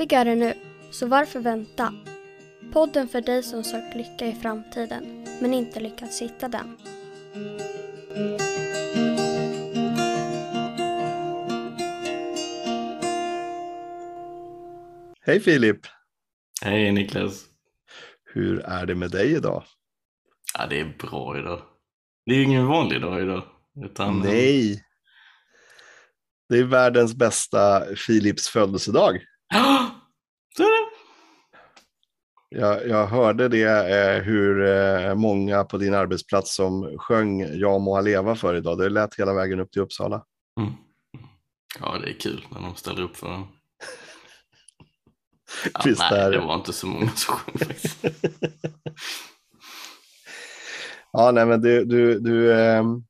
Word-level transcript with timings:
Lycklig 0.00 0.18
är 0.18 0.24
du 0.24 0.34
nu, 0.34 0.54
så 0.90 1.06
varför 1.06 1.40
vänta? 1.40 1.94
Podden 2.72 3.08
för 3.08 3.20
dig 3.20 3.42
som 3.42 3.64
sökt 3.64 3.96
lycka 3.96 4.26
i 4.26 4.34
framtiden, 4.34 5.26
men 5.40 5.54
inte 5.54 5.80
lyckats 5.80 6.22
hitta 6.22 6.48
den. 6.48 6.76
Hej 15.20 15.40
Filip! 15.40 15.80
Hej 16.62 16.92
Niklas! 16.92 17.44
Hur 18.24 18.60
är 18.60 18.86
det 18.86 18.94
med 18.94 19.10
dig 19.10 19.32
idag? 19.32 19.64
Ja, 20.58 20.66
det 20.66 20.80
är 20.80 20.96
bra 20.98 21.38
idag. 21.38 21.62
Det 22.26 22.32
är 22.32 22.36
ju 22.36 22.44
ingen 22.44 22.66
vanlig 22.66 23.00
dag 23.00 23.22
idag. 23.22 23.44
Utan... 23.84 24.20
Nej! 24.20 24.84
Det 26.48 26.58
är 26.58 26.64
världens 26.64 27.14
bästa 27.14 27.84
Filips 27.96 28.48
födelsedag. 28.48 29.20
Ja, 29.50 29.90
så 30.56 30.62
är 30.62 30.66
det. 30.66 30.90
Jag, 32.48 32.88
jag 32.88 33.06
hörde 33.06 33.48
det 33.48 33.66
eh, 33.66 34.22
hur 34.22 34.66
eh, 34.66 35.14
många 35.14 35.64
på 35.64 35.78
din 35.78 35.94
arbetsplats 35.94 36.54
som 36.54 36.98
sjöng 36.98 37.58
Jag 37.58 37.80
må 37.80 38.00
leva 38.00 38.36
för 38.36 38.54
idag. 38.54 38.78
Det 38.78 38.88
lät 38.88 39.14
hela 39.14 39.34
vägen 39.34 39.60
upp 39.60 39.72
till 39.72 39.82
Uppsala. 39.82 40.24
Mm. 40.60 40.72
Ja, 41.80 41.98
det 41.98 42.10
är 42.10 42.20
kul 42.20 42.46
när 42.50 42.60
de 42.60 42.74
ställer 42.74 43.02
upp 43.02 43.16
för 43.16 43.34
en. 43.34 43.40
Ja, 45.74 45.80
Visst 45.84 46.00
nej, 46.10 46.20
är 46.20 46.30
det 46.30 46.40
var 46.40 46.54
inte 46.54 46.72
så 46.72 46.86
många 46.86 47.10
som 47.10 47.34
sjöng 47.34 47.58
faktiskt. 47.58 48.04
Ja, 51.12 51.30
nej, 51.30 51.46
men 51.46 51.60
du, 51.62 51.84
du, 51.84 52.18
du, 52.18 52.60
ehm, 52.60 53.04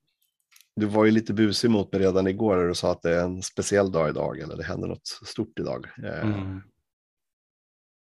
du 0.76 0.86
var 0.86 1.04
ju 1.04 1.10
lite 1.10 1.32
busig 1.34 1.70
mot 1.70 1.92
mig 1.92 2.00
redan 2.02 2.26
igår 2.26 2.56
och 2.68 2.76
sa 2.76 2.92
att 2.92 3.02
det 3.02 3.14
är 3.16 3.24
en 3.24 3.42
speciell 3.42 3.92
dag 3.92 4.08
idag 4.08 4.38
eller 4.40 4.56
det 4.56 4.64
händer 4.64 4.88
något 4.88 5.06
stort 5.06 5.58
idag. 5.58 5.86
Eh, 6.04 6.20
Mm. 6.22 6.62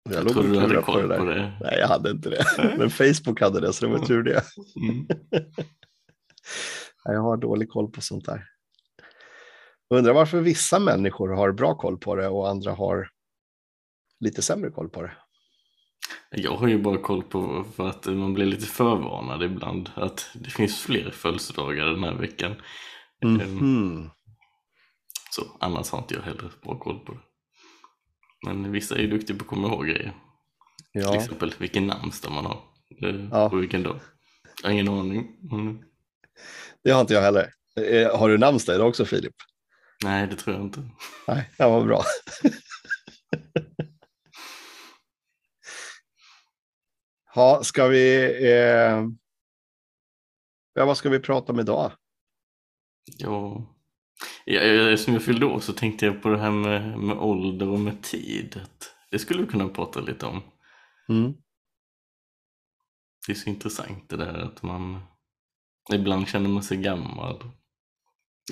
Jag, 0.09 0.15
Jag 0.15 0.25
låg 0.25 0.33
trodde 0.33 0.49
och 0.49 0.55
du 0.55 0.61
hade 0.61 0.83
koll 0.83 1.09
där. 1.09 1.19
på 1.19 1.25
det. 1.25 1.59
Nej, 1.61 1.79
jag 1.79 1.89
hade 1.89 2.11
inte 2.11 2.31
det. 2.31 2.45
Men 2.79 2.91
Facebook 2.91 3.41
hade 3.41 3.61
det, 3.61 3.73
så 3.73 3.87
det 3.87 3.93
var 3.93 4.07
tur 4.07 4.23
det. 4.23 4.43
Mm. 4.83 5.07
Jag 7.05 7.21
har 7.23 7.37
dålig 7.37 7.69
koll 7.71 7.91
på 7.91 8.01
sånt 8.01 8.25
där. 8.25 8.49
Undrar 9.95 10.13
varför 10.13 10.41
vissa 10.41 10.79
människor 10.79 11.29
har 11.29 11.53
bra 11.53 11.75
koll 11.75 11.99
på 11.99 12.15
det 12.17 12.29
och 12.29 12.49
andra 12.49 12.73
har 12.73 13.09
lite 14.21 14.43
sämre 14.43 14.71
koll 14.71 14.89
på 14.89 15.03
det. 15.03 15.13
Jag 16.39 16.57
har 16.57 16.69
ju 16.69 16.79
bara 16.79 16.99
koll 16.99 17.23
på 17.23 17.65
för 17.77 17.89
att 17.89 18.07
man 18.07 18.35
blir 18.35 18.47
lite 18.47 18.67
förvarnad 18.67 19.43
ibland 19.43 19.91
att 19.95 20.31
det 20.35 20.51
finns 20.51 20.79
fler 20.83 21.11
födelsedagar 21.11 21.87
den 21.87 22.05
här 22.05 22.15
veckan. 22.15 22.55
Ehm, 23.25 23.35
Mhm. 23.35 24.11
Så 25.31 25.43
annars 25.61 25.91
har 25.91 25.99
inte 25.99 26.15
jag 26.15 26.23
heller 26.23 26.51
bra 26.63 26.79
koll 26.79 26.99
på 26.99 27.13
det. 27.13 27.19
Men 28.47 28.73
vissa 28.73 28.95
är 28.95 28.99
ju 29.01 29.07
duktiga 29.11 29.37
på 29.37 29.43
att 29.43 29.49
komma 29.49 29.69
ihåg 29.69 29.87
grejer. 29.87 30.13
Till 30.93 31.03
Ja, 31.03 31.17
exempel 31.17 31.55
vilken 31.59 31.87
namnsdag 31.87 32.33
man 32.33 32.47
har. 32.47 32.61
Ja. 33.31 33.51
På 33.51 33.57
vilken 33.57 33.83
dag. 33.83 34.01
Jag 34.63 34.69
har 34.69 34.73
ingen 34.73 34.89
aning. 34.89 35.27
Mm. 35.53 35.79
det 36.85 36.91
har 36.91 37.01
inte 37.01 37.15
jag 37.15 37.23
heller. 37.23 37.51
Eh, 37.81 38.19
Har 38.19 38.29
du 38.29 38.39
namnsdag 38.39 38.75
idag 38.75 38.89
också 38.89 39.05
Filip? 39.05 39.35
Nej, 40.05 40.27
det 40.27 40.37
tror 40.37 40.57
jag 40.57 40.65
inte. 40.65 40.81
Nej, 41.29 41.51
det 41.59 41.65
var 41.65 41.85
bra. 41.85 42.03
Ja, 47.37 47.61
ska 47.63 47.89
vi... 47.89 48.25
Eh... 48.51 49.09
Ja, 50.75 50.87
vad 50.87 50.97
ska 50.97 51.09
vi 51.09 51.19
prata 51.19 51.53
om 51.53 51.61
idag? 51.61 51.93
Ja. 53.19 53.67
Ja, 54.45 54.61
eftersom 54.61 55.15
jag 55.15 55.23
fyllde 55.23 55.47
år 55.47 55.61
så 55.61 55.73
tänkte 55.73 56.07
jag 56.07 56.23
på 56.23 56.29
det 56.29 56.39
här 56.39 56.51
med, 56.51 56.99
med 56.99 57.17
ålder 57.19 57.69
och 57.69 57.81
med 57.81 58.03
tid. 58.03 58.61
Det 59.11 59.19
skulle 59.19 59.43
vi 59.43 59.49
kunna 59.49 59.69
prata 59.69 60.01
lite 60.01 60.27
om. 60.27 60.43
Mm. 61.09 61.35
Det 63.27 63.33
är 63.33 63.37
så 63.37 63.51
intressant 63.51 64.09
det 64.09 64.17
där 64.17 64.39
att 64.39 64.63
man 64.63 65.01
ibland 65.95 66.29
känner 66.29 66.49
man 66.49 66.63
sig 66.63 66.77
gammal. 66.77 67.51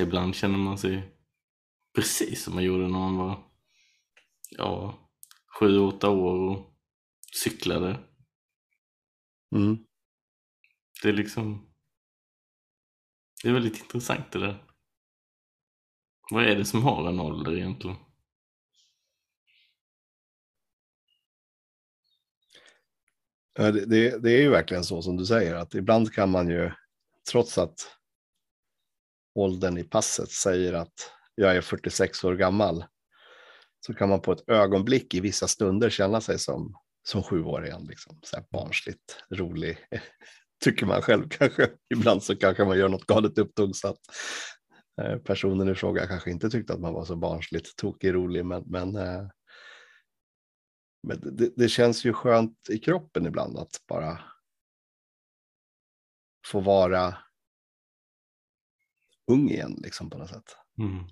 Ibland 0.01 0.34
känner 0.34 0.59
man 0.59 0.78
sig 0.78 1.03
precis 1.95 2.45
som 2.45 2.55
man 2.55 2.65
gjorde 2.65 2.83
när 2.83 2.99
man 2.99 3.16
var 3.16 3.45
ja, 4.51 4.99
sju, 5.59 5.78
åtta 5.78 6.11
år 6.11 6.51
och 6.51 6.75
cyklade. 7.43 8.14
Mm. 9.54 9.78
Det 11.03 11.09
är 11.09 11.12
liksom 11.12 11.75
det 13.42 13.48
är 13.48 13.53
väldigt 13.53 13.81
intressant 13.81 14.32
det 14.32 14.38
där. 14.38 14.65
Vad 16.31 16.44
är 16.44 16.56
det 16.56 16.65
som 16.65 16.82
har 16.82 17.09
en 17.09 17.20
ålder 17.20 17.56
egentligen? 17.56 17.97
Ja, 23.54 23.72
Det, 23.72 23.87
det, 23.87 24.22
det 24.22 24.31
är 24.31 24.42
ju 24.42 24.50
verkligen 24.50 24.84
så 24.84 25.03
som 25.03 25.16
du 25.16 25.26
säger, 25.26 25.54
att 25.54 25.75
ibland 25.75 26.12
kan 26.12 26.31
man 26.31 26.48
ju, 26.48 26.72
trots 27.31 27.59
att 27.59 27.75
åldern 29.34 29.78
i 29.78 29.84
passet 29.84 30.31
säger 30.31 30.72
att 30.72 31.10
jag 31.34 31.56
är 31.56 31.60
46 31.60 32.25
år 32.25 32.34
gammal, 32.34 32.84
så 33.86 33.94
kan 33.94 34.09
man 34.09 34.21
på 34.21 34.32
ett 34.32 34.48
ögonblick 34.48 35.15
i 35.15 35.21
vissa 35.21 35.48
stunder 35.48 35.91
känna 35.91 36.21
sig 36.21 36.38
som, 36.38 36.76
som 37.09 37.22
sjuåring. 37.22 37.87
Liksom. 37.88 38.19
Så 38.22 38.37
här 38.37 38.44
barnsligt, 38.50 39.25
rolig, 39.31 39.78
tycker 40.65 40.87
man 40.87 41.03
själv 41.03 41.28
kanske. 41.28 41.70
Ibland 41.94 42.22
så 42.22 42.37
kanske 42.37 42.65
man 42.65 42.78
gör 42.78 42.88
något 42.88 43.06
galet 43.06 43.38
upptåg 43.38 43.76
så 43.76 43.88
att 43.88 44.00
eh, 45.03 45.19
personen 45.19 45.69
i 45.69 45.75
fråga 45.75 46.06
kanske 46.06 46.31
inte 46.31 46.50
tyckte 46.50 46.72
att 46.72 46.81
man 46.81 46.94
var 46.94 47.04
så 47.04 47.16
barnsligt 47.16 47.76
tokig, 47.76 48.15
rolig, 48.15 48.47
men, 48.47 48.62
men 48.66 48.97
eh, 48.97 49.28
men 51.06 51.37
det, 51.37 51.53
det 51.56 51.69
känns 51.69 52.04
ju 52.04 52.12
skönt 52.12 52.69
i 52.70 52.78
kroppen 52.78 53.26
ibland 53.26 53.59
att 53.59 53.82
bara 53.88 54.21
få 56.47 56.60
vara 56.60 57.19
ung 59.26 59.50
igen 59.50 59.81
liksom 59.82 60.10
på 60.10 60.19
något 60.19 60.31
sätt. 60.31 60.56
Mm. 60.78 61.04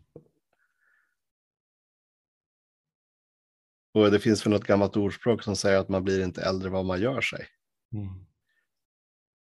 Och 3.94 4.10
det 4.10 4.20
finns 4.20 4.46
väl 4.46 4.52
något 4.52 4.66
gammalt 4.66 4.96
ordspråk 4.96 5.42
som 5.42 5.56
säger 5.56 5.78
att 5.78 5.88
man 5.88 6.04
blir 6.04 6.24
inte 6.24 6.42
äldre 6.42 6.70
vad 6.70 6.84
man 6.84 7.00
gör 7.00 7.20
sig. 7.20 7.46
Mm. 7.94 8.08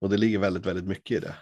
Och 0.00 0.10
det 0.10 0.16
ligger 0.16 0.38
väldigt, 0.38 0.66
väldigt 0.66 0.84
mycket 0.84 1.16
i 1.16 1.20
det. 1.20 1.34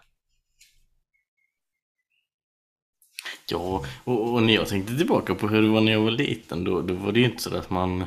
Ja, 3.50 3.84
och, 4.04 4.32
och 4.32 4.42
när 4.42 4.54
jag 4.54 4.68
tänkte 4.68 4.96
tillbaka 4.96 5.34
på 5.34 5.48
hur 5.48 5.62
det 5.62 5.68
var 5.68 5.80
när 5.80 5.92
jag 5.92 6.00
var 6.00 6.10
liten 6.10 6.64
då, 6.64 6.82
då 6.82 6.94
var 6.94 7.12
det 7.12 7.20
ju 7.20 7.26
inte 7.26 7.42
så 7.42 7.56
att 7.56 7.70
man 7.70 8.04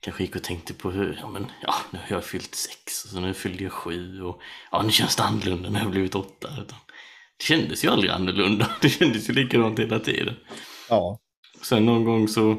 kanske 0.00 0.22
gick 0.22 0.36
och 0.36 0.42
tänkte 0.42 0.74
på 0.74 0.90
hur, 0.90 1.18
ja 1.20 1.28
men 1.28 1.46
ja, 1.62 1.74
nu 1.90 1.98
har 1.98 2.16
jag 2.16 2.24
fyllt 2.24 2.54
sex 2.54 3.04
och 3.04 3.10
så 3.10 3.20
nu 3.20 3.34
fyllde 3.34 3.64
jag 3.64 3.72
sju 3.72 4.22
och 4.22 4.40
ja, 4.70 4.82
nu 4.82 4.90
känns 4.90 5.16
det 5.16 5.22
annorlunda, 5.22 5.70
har 5.70 5.78
jag 5.78 5.90
blivit 5.90 6.14
åtta. 6.14 6.48
Utan 6.62 6.78
det 7.36 7.44
kändes 7.44 7.84
ju 7.84 7.88
aldrig 7.88 8.10
annorlunda, 8.10 8.70
det 8.80 8.88
kändes 8.88 9.28
ju 9.28 9.32
likadant 9.32 9.78
hela 9.78 9.98
tiden. 9.98 10.34
Ja. 10.88 11.18
Sen 11.62 11.86
någon 11.86 12.04
gång 12.04 12.28
så 12.28 12.56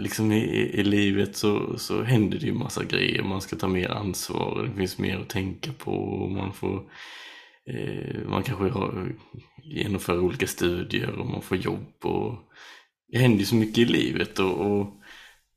liksom 0.00 0.32
i, 0.32 0.44
i, 0.80 0.82
livet 0.82 1.36
så, 1.36 1.78
så 1.78 2.02
händer 2.02 2.38
det 2.38 2.46
ju 2.46 2.54
massa 2.54 2.84
grejer. 2.84 3.22
Man 3.22 3.40
ska 3.40 3.56
ta 3.56 3.68
mer 3.68 3.88
ansvar 3.88 4.68
det 4.70 4.76
finns 4.76 4.98
mer 4.98 5.18
att 5.18 5.28
tänka 5.28 5.72
på. 5.72 5.92
Och 5.92 6.30
man 6.30 6.52
får 6.52 6.90
eh, 7.66 8.28
man 8.28 8.42
kanske 8.42 8.68
har, 8.68 9.12
genomför 9.62 10.20
olika 10.20 10.46
studier 10.46 11.10
och 11.10 11.26
man 11.26 11.42
får 11.42 11.56
jobb. 11.56 11.94
och 12.02 12.34
Det 13.08 13.18
händer 13.18 13.38
ju 13.38 13.44
så 13.44 13.54
mycket 13.54 13.78
i 13.78 13.84
livet 13.84 14.38
och, 14.38 14.60
och 14.60 14.80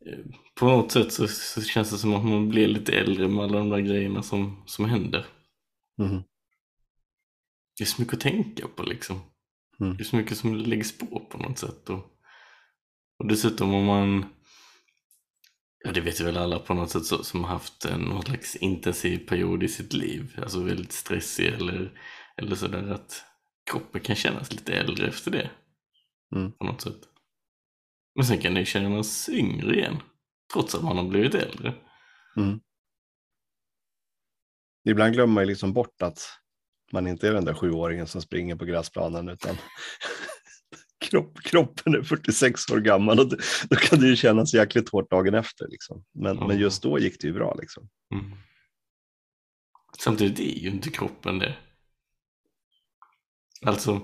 eh, 0.08 0.20
på 0.60 0.66
något 0.66 0.92
sätt 0.92 1.14
så, 1.14 1.28
så 1.28 1.62
känns 1.62 1.92
det 1.92 1.98
som 1.98 2.14
att 2.14 2.26
man 2.26 2.50
blir 2.50 2.68
lite 2.68 2.92
äldre 2.92 3.28
med 3.28 3.44
alla 3.44 3.58
de 3.58 3.70
där 3.70 3.80
grejerna 3.80 4.24
som, 4.24 4.64
som 4.66 4.86
händer. 4.86 5.26
Mhm. 5.98 6.24
Det 7.78 7.84
är 7.84 7.86
så 7.86 8.02
mycket 8.02 8.14
att 8.14 8.22
tänka 8.22 8.68
på 8.68 8.84
liksom. 8.84 9.22
Mm. 9.80 9.98
Det 9.98 10.04
är 10.04 10.06
så 10.06 10.16
mycket 10.16 10.38
som 10.38 10.56
läggs 10.56 10.98
på 10.98 11.20
på 11.30 11.38
något 11.38 11.58
sätt. 11.58 11.90
Och, 11.90 12.06
och 13.20 13.28
dessutom 13.28 13.74
om 13.74 13.86
man, 13.86 14.26
ja 15.84 15.92
det 15.92 16.02
vet 16.02 16.22
ju 16.22 16.26
väl 16.26 16.38
alla 16.38 16.60
på 16.60 16.74
något 16.74 16.90
sätt 16.90 17.06
så, 17.06 17.24
som 17.24 17.44
har 17.44 17.52
haft 17.52 17.86
en 17.86 18.02
någon 18.02 18.22
slags 18.22 18.56
intensiv 18.56 19.18
period 19.28 19.64
i 19.64 19.68
sitt 19.68 19.94
liv, 19.94 20.40
alltså 20.42 20.64
väldigt 20.64 20.92
stressig 20.92 21.48
eller, 21.48 22.00
eller 22.38 22.56
sådär 22.56 22.92
att 22.92 23.24
kroppen 23.72 24.02
kan 24.02 24.16
kännas 24.16 24.52
lite 24.52 24.74
äldre 24.74 25.08
efter 25.08 25.32
det. 25.32 25.50
Mm. 26.36 26.52
På 26.52 26.66
något 26.66 26.82
sätt. 26.82 27.00
Men 28.16 28.26
sen 28.26 28.42
kan 28.42 28.54
det 28.54 28.66
kännas 28.66 29.30
yngre 29.30 29.76
igen, 29.76 29.98
trots 30.54 30.76
att 30.76 30.84
man 30.84 30.98
har 30.98 31.04
blivit 31.04 31.36
äldre. 31.36 31.74
Mm. 32.38 32.60
Ibland 34.90 35.14
glömmer 35.14 35.34
man 35.34 35.44
ju 35.44 35.48
liksom 35.48 35.74
bort 35.74 36.02
att 36.02 36.20
man 36.92 37.08
inte 37.08 37.28
är 37.28 37.34
den 37.34 37.46
där 37.46 37.54
sjuåringen 37.54 38.08
som 38.08 38.22
springer 38.22 38.56
på 38.56 38.66
gräsplanen 38.66 39.30
utan 39.30 39.56
kropp, 41.14 41.42
kroppen 41.44 41.96
är 41.96 42.02
46 42.02 42.72
år 42.72 42.80
gammal 42.80 43.20
och 43.20 43.30
då, 43.70 43.76
kan 43.76 44.00
det 44.00 44.08
ju 44.08 44.16
kännas 44.16 44.54
jäkligt 44.54 44.90
hårt 44.90 45.12
dagen 45.12 45.34
efter. 45.34 45.68
Liksom. 45.68 46.04
Men, 46.14 46.38
Ja. 46.38 46.48
men 46.48 46.60
just 46.60 46.84
då 46.84 47.00
gick 47.00 47.22
det 47.22 47.28
ju 47.28 47.34
bra. 47.34 47.56
Liksom. 47.62 47.90
Mm. 48.14 48.32
Samtidigt 50.00 50.40
är 50.40 50.60
ju 50.64 50.70
inte 50.70 50.90
kroppen 50.90 51.40
det. 51.40 51.56
Alltså, 53.66 54.02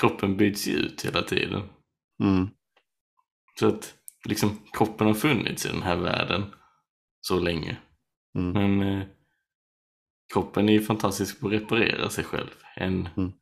kroppen 0.00 0.36
byts 0.36 0.66
ju 0.66 0.72
ut 0.72 1.04
hela 1.04 1.22
tiden. 1.22 1.62
Mm. 2.22 2.48
Så 3.58 3.68
att 3.68 3.94
liksom 4.28 4.58
kroppen 4.76 5.06
har 5.06 5.14
funnits 5.14 5.66
i 5.66 5.68
den 5.68 5.82
här 5.82 5.96
världen 5.96 6.42
så 7.20 7.40
länge. 7.40 7.76
Mm. 8.38 8.52
Men 8.78 8.88
eh, 8.98 9.06
kroppen 10.32 10.68
är 10.68 10.72
ju 10.72 10.82
fantastisk 10.82 11.40
på 11.40 11.46
att 11.46 11.52
reparera 11.52 12.10
sig 12.10 12.24
själv. 12.24 12.50
En, 12.76 13.08
Mm. 13.16 13.32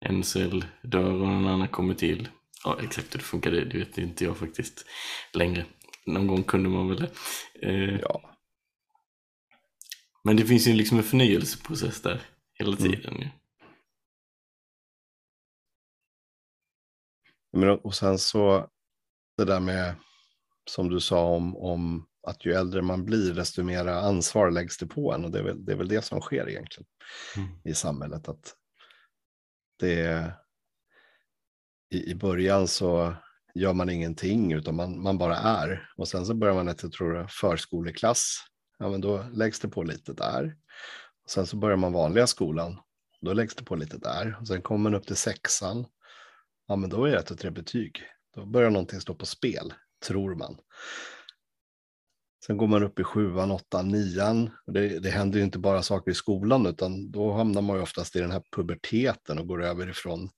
En 0.00 0.24
cell 0.24 0.64
dör 0.82 1.12
och 1.22 1.28
en 1.28 1.46
annan 1.46 1.68
kommer 1.68 1.94
till. 1.94 2.28
Ja, 2.64 2.78
exakt 2.82 3.14
hur 3.14 3.18
det 3.18 3.24
funkar 3.24 3.50
det, 3.50 3.64
det 3.64 3.78
vet 3.78 3.98
inte 3.98 4.24
jag 4.24 4.36
faktiskt 4.36 4.84
längre. 5.32 5.66
Någon 6.06 6.26
gång 6.26 6.42
kunde 6.42 6.68
man 6.68 6.88
väl 6.88 6.96
det. 7.00 7.10
Eh, 7.68 8.00
Ja, 8.00 8.36
Men 10.24 10.36
det 10.36 10.44
finns 10.46 10.66
ju 10.68 10.72
liksom 10.72 10.98
en 10.98 11.04
förnyelseprocess 11.04 12.02
där 12.02 12.22
hela 12.54 12.76
Mm. 12.76 12.90
tiden. 12.92 13.14
ju. 13.20 13.28
Men, 17.52 17.68
och 17.68 17.94
sen 17.94 18.18
så 18.18 18.68
det 19.36 19.44
där 19.44 19.60
med 19.60 19.94
som 20.70 20.88
du 20.88 21.00
sa 21.00 21.24
om, 21.24 21.56
om 21.56 22.06
att 22.26 22.46
ju 22.46 22.52
äldre 22.52 22.82
man 22.82 23.04
blir 23.04 23.34
desto 23.34 23.62
mer 23.62 23.86
ansvar 23.86 24.50
läggs 24.50 24.78
det 24.78 24.86
på 24.86 25.12
en 25.14 25.24
och 25.24 25.30
det 25.30 25.38
är 25.38 25.42
väl 25.42 25.64
det, 25.64 25.72
är 25.72 25.76
väl 25.76 25.88
det 25.88 26.02
som 26.02 26.20
sker 26.20 26.48
egentligen 26.48 26.86
Mm. 27.36 27.48
i 27.64 27.74
samhället. 27.74 28.28
Att 28.28 28.54
det 29.80 30.00
är, 30.00 30.32
i, 31.90 32.10
I 32.10 32.14
början 32.14 32.68
så 32.68 33.14
gör 33.54 33.72
man 33.72 33.90
ingenting 33.90 34.52
utan 34.52 34.76
man, 34.76 35.02
man 35.02 35.18
bara 35.18 35.36
är 35.36 35.90
och 35.96 36.08
sen 36.08 36.26
så 36.26 36.34
börjar 36.34 36.54
man 36.54 36.68
ett, 36.68 36.82
jag 36.82 36.92
tror 36.92 37.14
det, 37.14 37.26
förskoleklass. 37.30 38.36
Ja, 38.78 38.88
men 38.88 39.00
då 39.00 39.24
läggs 39.32 39.60
det 39.60 39.68
på 39.68 39.82
lite 39.82 40.12
där. 40.12 40.56
Och 41.24 41.30
sen 41.30 41.46
så 41.46 41.56
börjar 41.56 41.76
man 41.76 41.92
vanliga 41.92 42.26
skolan. 42.26 42.76
Då 43.20 43.32
läggs 43.32 43.54
det 43.54 43.64
på 43.64 43.76
lite 43.76 43.98
där. 43.98 44.36
Och 44.40 44.46
sen 44.46 44.62
kommer 44.62 44.82
man 44.82 44.94
upp 44.94 45.06
till 45.06 45.16
sexan. 45.16 45.86
Ja, 46.66 46.76
men 46.76 46.90
då 46.90 47.04
är 47.04 47.10
det 47.10 47.18
ett 47.18 47.30
och 47.30 47.38
tre 47.38 47.50
betyg. 47.50 48.02
Då 48.34 48.46
börjar 48.46 48.70
någonting 48.70 49.00
stå 49.00 49.14
på 49.14 49.26
spel, 49.26 49.72
tror 50.06 50.34
man. 50.34 50.56
Sen 52.46 52.56
går 52.56 52.66
man 52.66 52.82
upp 52.82 52.98
i 52.98 53.04
sjuan, 53.04 53.50
åttan, 53.50 53.88
nian. 53.88 54.50
Det, 54.66 54.98
det 54.98 55.10
händer 55.10 55.38
ju 55.38 55.44
inte 55.44 55.58
bara 55.58 55.82
saker 55.82 56.10
i 56.10 56.14
skolan, 56.14 56.66
utan 56.66 57.10
då 57.10 57.32
hamnar 57.32 57.62
man 57.62 57.76
ju 57.76 57.82
oftast 57.82 58.16
i 58.16 58.20
den 58.20 58.30
här 58.30 58.42
puberteten 58.56 59.38
och 59.38 59.46
går 59.46 59.64
över 59.64 59.90
ifrån 59.90 60.30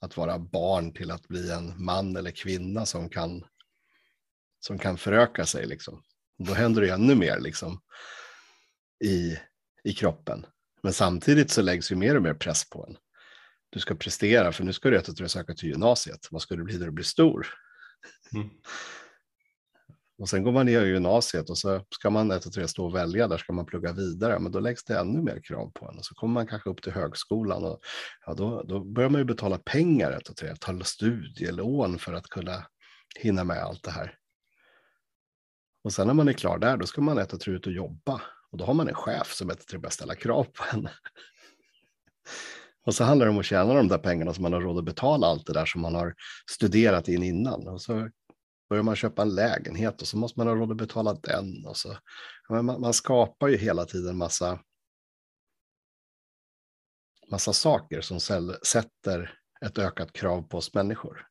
att 0.00 0.16
vara 0.16 0.38
barn 0.38 0.92
till 0.92 1.10
att 1.10 1.28
bli 1.28 1.50
en 1.50 1.84
man 1.84 2.16
eller 2.16 2.30
kvinna 2.30 2.86
som 2.86 3.08
kan, 3.08 3.44
som 4.60 4.78
kan 4.78 4.98
föröka 4.98 5.46
sig. 5.46 5.66
Liksom. 5.66 6.02
Då 6.38 6.52
händer 6.52 6.80
det 6.80 6.86
ju 6.86 6.92
ännu 6.92 7.14
mer 7.14 7.40
liksom, 7.40 7.80
i, 9.04 9.38
i 9.84 9.92
kroppen. 9.92 10.46
Men 10.82 10.92
samtidigt 10.92 11.50
så 11.50 11.62
läggs 11.62 11.92
ju 11.92 11.96
mer 11.96 12.16
och 12.16 12.22
mer 12.22 12.34
press 12.34 12.70
på 12.70 12.86
en. 12.86 12.96
Du 13.70 13.80
ska 13.80 13.94
prestera, 13.94 14.52
för 14.52 14.64
nu 14.64 14.72
ska 14.72 14.90
du 14.90 15.02
du 15.06 15.28
söka 15.28 15.54
till 15.54 15.68
gymnasiet. 15.68 16.28
Vad 16.30 16.42
ska 16.42 16.56
du 16.56 16.64
bli 16.64 16.78
när 16.78 16.86
du 16.86 16.92
blir 16.92 17.04
stor? 17.04 17.46
Mm. 18.34 18.50
Och 20.20 20.28
sen 20.28 20.42
går 20.42 20.52
man 20.52 20.66
ner 20.66 20.82
i 20.82 20.88
gymnasiet 20.88 21.50
och 21.50 21.58
så 21.58 21.84
ska 21.90 22.10
man 22.10 22.30
ett 22.30 22.46
och 22.46 22.52
tre 22.52 22.68
stå 22.68 22.86
och 22.86 22.94
välja, 22.94 23.28
där 23.28 23.38
ska 23.38 23.52
man 23.52 23.66
plugga 23.66 23.92
vidare, 23.92 24.38
men 24.38 24.52
då 24.52 24.60
läggs 24.60 24.84
det 24.84 24.98
ännu 24.98 25.22
mer 25.22 25.40
krav 25.44 25.70
på 25.74 25.88
en. 25.88 25.98
Och 25.98 26.04
så 26.04 26.14
kommer 26.14 26.34
man 26.34 26.46
kanske 26.46 26.70
upp 26.70 26.82
till 26.82 26.92
högskolan 26.92 27.64
och 27.64 27.80
ja, 28.26 28.34
då, 28.34 28.62
då 28.62 28.84
börjar 28.84 29.10
man 29.10 29.20
ju 29.20 29.24
betala 29.24 29.58
pengar 29.58 30.12
ett 30.12 30.28
och 30.28 30.36
tre, 30.36 30.56
ta 30.60 30.84
studielån 30.84 31.98
för 31.98 32.12
att 32.12 32.26
kunna 32.26 32.66
hinna 33.18 33.44
med 33.44 33.58
allt 33.62 33.82
det 33.82 33.90
här. 33.90 34.14
Och 35.84 35.92
sen 35.92 36.06
när 36.06 36.14
man 36.14 36.28
är 36.28 36.32
klar 36.32 36.58
där, 36.58 36.76
då 36.76 36.86
ska 36.86 37.00
man 37.00 37.18
ett 37.18 37.32
och 37.32 37.40
tre 37.40 37.54
ut 37.54 37.66
och 37.66 37.72
jobba. 37.72 38.20
Och 38.50 38.58
då 38.58 38.64
har 38.64 38.74
man 38.74 38.88
en 38.88 38.94
chef 38.94 39.32
som 39.32 39.50
ett 39.50 39.60
och 39.60 39.66
tre 39.66 39.78
börjar 39.78 39.90
ställa 39.90 40.14
krav 40.14 40.44
på 40.44 40.64
en. 40.76 40.88
Och 42.86 42.94
så 42.94 43.04
handlar 43.04 43.26
det 43.26 43.32
om 43.32 43.38
att 43.38 43.44
tjäna 43.44 43.74
de 43.74 43.88
där 43.88 43.98
pengarna 43.98 44.34
som 44.34 44.42
man 44.42 44.52
har 44.52 44.60
råd 44.60 44.78
att 44.78 44.84
betala 44.84 45.26
allt 45.26 45.46
det 45.46 45.52
där 45.52 45.66
som 45.66 45.80
man 45.80 45.94
har 45.94 46.14
studerat 46.50 47.08
in 47.08 47.22
innan. 47.22 47.68
Och 47.68 47.82
så 47.82 48.10
börjar 48.70 48.82
man 48.82 48.96
köpa 48.96 49.22
en 49.22 49.34
lägenhet 49.34 50.02
och 50.02 50.08
så 50.08 50.16
måste 50.16 50.40
man 50.40 50.46
ha 50.46 50.54
råd 50.54 50.70
att 50.70 50.76
betala 50.76 51.14
den. 51.14 51.66
Och 51.66 51.76
så. 51.76 51.98
Man, 52.48 52.64
man 52.64 52.94
skapar 52.94 53.48
ju 53.48 53.56
hela 53.56 53.84
tiden 53.84 54.16
massa, 54.16 54.64
massa 57.30 57.52
saker 57.52 58.00
som 58.00 58.18
säl- 58.18 58.64
sätter 58.64 59.38
ett 59.60 59.78
ökat 59.78 60.12
krav 60.12 60.42
på 60.42 60.58
oss 60.58 60.74
människor. 60.74 61.26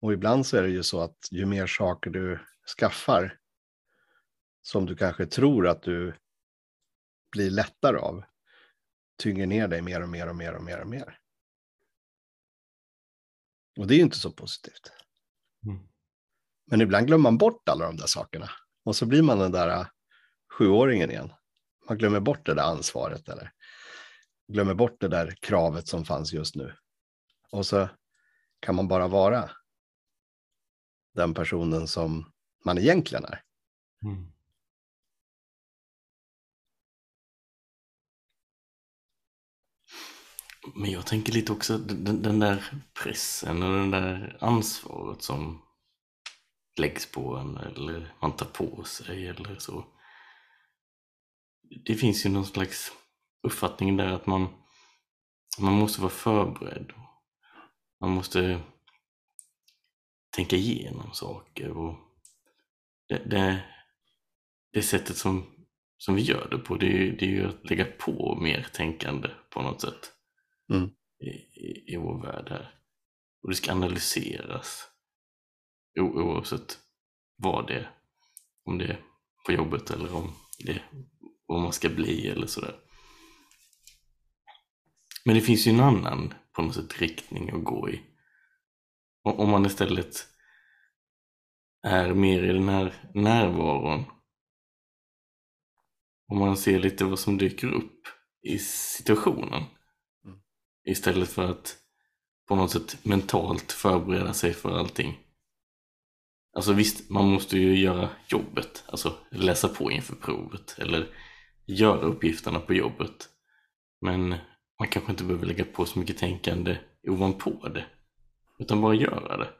Och 0.00 0.12
ibland 0.12 0.46
så 0.46 0.56
är 0.56 0.62
det 0.62 0.68
ju 0.68 0.82
så 0.82 1.00
att 1.00 1.18
ju 1.30 1.46
mer 1.46 1.66
saker 1.66 2.10
du 2.10 2.46
skaffar 2.78 3.38
som 4.62 4.86
du 4.86 4.96
kanske 4.96 5.26
tror 5.26 5.68
att 5.68 5.82
du 5.82 6.14
blir 7.32 7.50
lättare 7.50 7.96
av, 7.96 8.24
tynger 9.18 9.46
ner 9.46 9.68
dig 9.68 9.82
mer 9.82 10.02
och 10.02 10.08
mer 10.08 10.28
och 10.28 10.36
mer 10.36 10.54
och 10.54 10.64
mer 10.64 10.80
och 10.80 10.88
mer. 10.88 11.18
Och 13.78 13.86
det 13.86 13.94
är 13.94 13.96
ju 13.96 14.02
inte 14.02 14.18
så 14.18 14.32
positivt. 14.32 14.92
Men 16.70 16.80
ibland 16.80 17.06
glömmer 17.06 17.22
man 17.22 17.38
bort 17.38 17.68
alla 17.68 17.86
de 17.86 17.96
där 17.96 18.06
sakerna. 18.06 18.50
Och 18.84 18.96
så 18.96 19.06
blir 19.06 19.22
man 19.22 19.38
den 19.38 19.52
där 19.52 19.68
äh, 19.68 19.86
sjuåringen 20.52 21.10
igen. 21.10 21.32
Man 21.88 21.98
glömmer 21.98 22.20
bort 22.20 22.46
det 22.46 22.54
där 22.54 22.62
ansvaret 22.62 23.28
eller 23.28 23.52
glömmer 24.48 24.74
bort 24.74 25.00
det 25.00 25.08
där 25.08 25.34
kravet 25.40 25.88
som 25.88 26.04
fanns 26.04 26.32
just 26.32 26.54
nu. 26.54 26.74
Och 27.50 27.66
så 27.66 27.88
kan 28.60 28.74
man 28.74 28.88
bara 28.88 29.08
vara 29.08 29.50
den 31.14 31.34
personen 31.34 31.88
som 31.88 32.32
man 32.64 32.78
egentligen 32.78 33.24
är. 33.24 33.42
Mm. 34.04 34.32
Men 40.74 40.90
jag 40.90 41.06
tänker 41.06 41.32
lite 41.32 41.52
också 41.52 41.78
den, 41.78 42.22
den 42.22 42.38
där 42.38 42.72
pressen 43.02 43.62
och 43.62 43.72
den 43.72 43.90
där 43.90 44.36
ansvaret 44.40 45.22
som 45.22 45.62
läggs 46.76 47.12
på 47.12 47.36
en 47.36 47.56
eller 47.56 48.14
man 48.20 48.36
tar 48.36 48.46
på 48.46 48.84
sig 48.84 49.26
eller 49.28 49.58
så. 49.58 49.84
Det 51.84 51.94
finns 51.94 52.26
ju 52.26 52.30
någon 52.30 52.46
slags 52.46 52.92
uppfattning 53.42 53.96
där 53.96 54.12
att 54.12 54.26
man, 54.26 54.48
man 55.58 55.72
måste 55.72 56.00
vara 56.00 56.10
förberedd. 56.10 56.92
Man 58.00 58.10
måste 58.10 58.60
tänka 60.36 60.56
igenom 60.56 61.12
saker 61.12 61.70
och 61.70 61.94
det, 63.08 63.18
det, 63.30 63.64
det 64.72 64.82
sättet 64.82 65.16
som, 65.16 65.46
som 65.98 66.14
vi 66.14 66.22
gör 66.22 66.48
det 66.50 66.58
på 66.58 66.76
det 66.76 66.86
är, 66.86 67.12
det 67.12 67.24
är 67.24 67.30
ju 67.30 67.48
att 67.48 67.70
lägga 67.70 67.84
på 67.84 68.38
mer 68.42 68.68
tänkande 68.72 69.28
på 69.50 69.62
något 69.62 69.80
sätt 69.80 70.12
Mm. 70.72 70.90
i, 71.20 71.28
i, 71.60 71.94
i 71.94 71.96
vår 71.96 72.22
värld 72.22 72.46
här. 72.50 72.74
Och 73.42 73.50
det 73.50 73.56
ska 73.56 73.72
analyseras 73.72 74.89
oavsett 75.96 76.78
vad 77.36 77.66
det 77.66 77.74
är. 77.74 77.90
Om 78.64 78.78
det 78.78 78.84
är 78.84 79.00
på 79.46 79.52
jobbet 79.52 79.90
eller 79.90 80.14
om 80.14 80.32
det 80.58 80.72
är 80.72 80.88
vad 81.46 81.60
man 81.60 81.72
ska 81.72 81.88
bli 81.88 82.28
eller 82.28 82.46
sådär. 82.46 82.76
Men 85.24 85.34
det 85.34 85.40
finns 85.40 85.66
ju 85.66 85.72
en 85.72 85.80
annan 85.80 86.34
på 86.52 86.62
något 86.62 86.74
sätt 86.74 87.00
riktning 87.00 87.50
att 87.50 87.64
gå 87.64 87.90
i. 87.90 88.02
Om 89.22 89.50
man 89.50 89.66
istället 89.66 90.26
är 91.82 92.14
mer 92.14 92.42
i 92.42 92.52
den 92.52 92.68
här 92.68 93.10
närvaron. 93.14 94.04
Om 96.28 96.38
man 96.38 96.56
ser 96.56 96.78
lite 96.78 97.04
vad 97.04 97.18
som 97.18 97.38
dyker 97.38 97.72
upp 97.72 98.06
i 98.42 98.58
situationen. 98.58 99.64
Mm. 100.24 100.38
Istället 100.84 101.28
för 101.28 101.50
att 101.50 101.76
på 102.48 102.56
något 102.56 102.70
sätt 102.70 103.04
mentalt 103.04 103.72
förbereda 103.72 104.34
sig 104.34 104.52
för 104.52 104.78
allting. 104.78 105.18
Alltså 106.52 106.72
visst, 106.72 107.10
man 107.10 107.28
måste 107.28 107.58
ju 107.58 107.78
göra 107.78 108.10
jobbet. 108.28 108.84
Alltså 108.86 109.16
läsa 109.30 109.68
på 109.68 109.90
inför 109.90 110.16
provet. 110.16 110.78
Eller 110.78 111.14
göra 111.66 112.00
uppgifterna 112.00 112.60
på 112.60 112.74
jobbet. 112.74 113.28
Men 114.00 114.28
man 114.78 114.88
kanske 114.90 115.10
inte 115.10 115.24
behöver 115.24 115.46
lägga 115.46 115.64
på 115.64 115.86
så 115.86 115.98
mycket 115.98 116.18
tänkande 116.18 116.78
ovanpå 117.08 117.68
det. 117.68 117.86
Utan 118.58 118.80
bara 118.80 118.94
göra 118.94 119.36
det. 119.36 119.50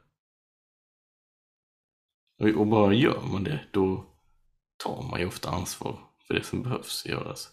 Och, 2.39 2.61
och 2.61 2.67
bara 2.67 2.93
gör 2.93 3.21
man 3.21 3.43
det, 3.43 3.59
då 3.71 4.05
tar 4.77 5.03
man 5.11 5.19
ju 5.19 5.25
ofta 5.25 5.49
ansvar 5.49 5.99
för 6.27 6.33
det 6.33 6.43
som 6.43 6.63
behövs 6.63 7.05
göras. 7.05 7.49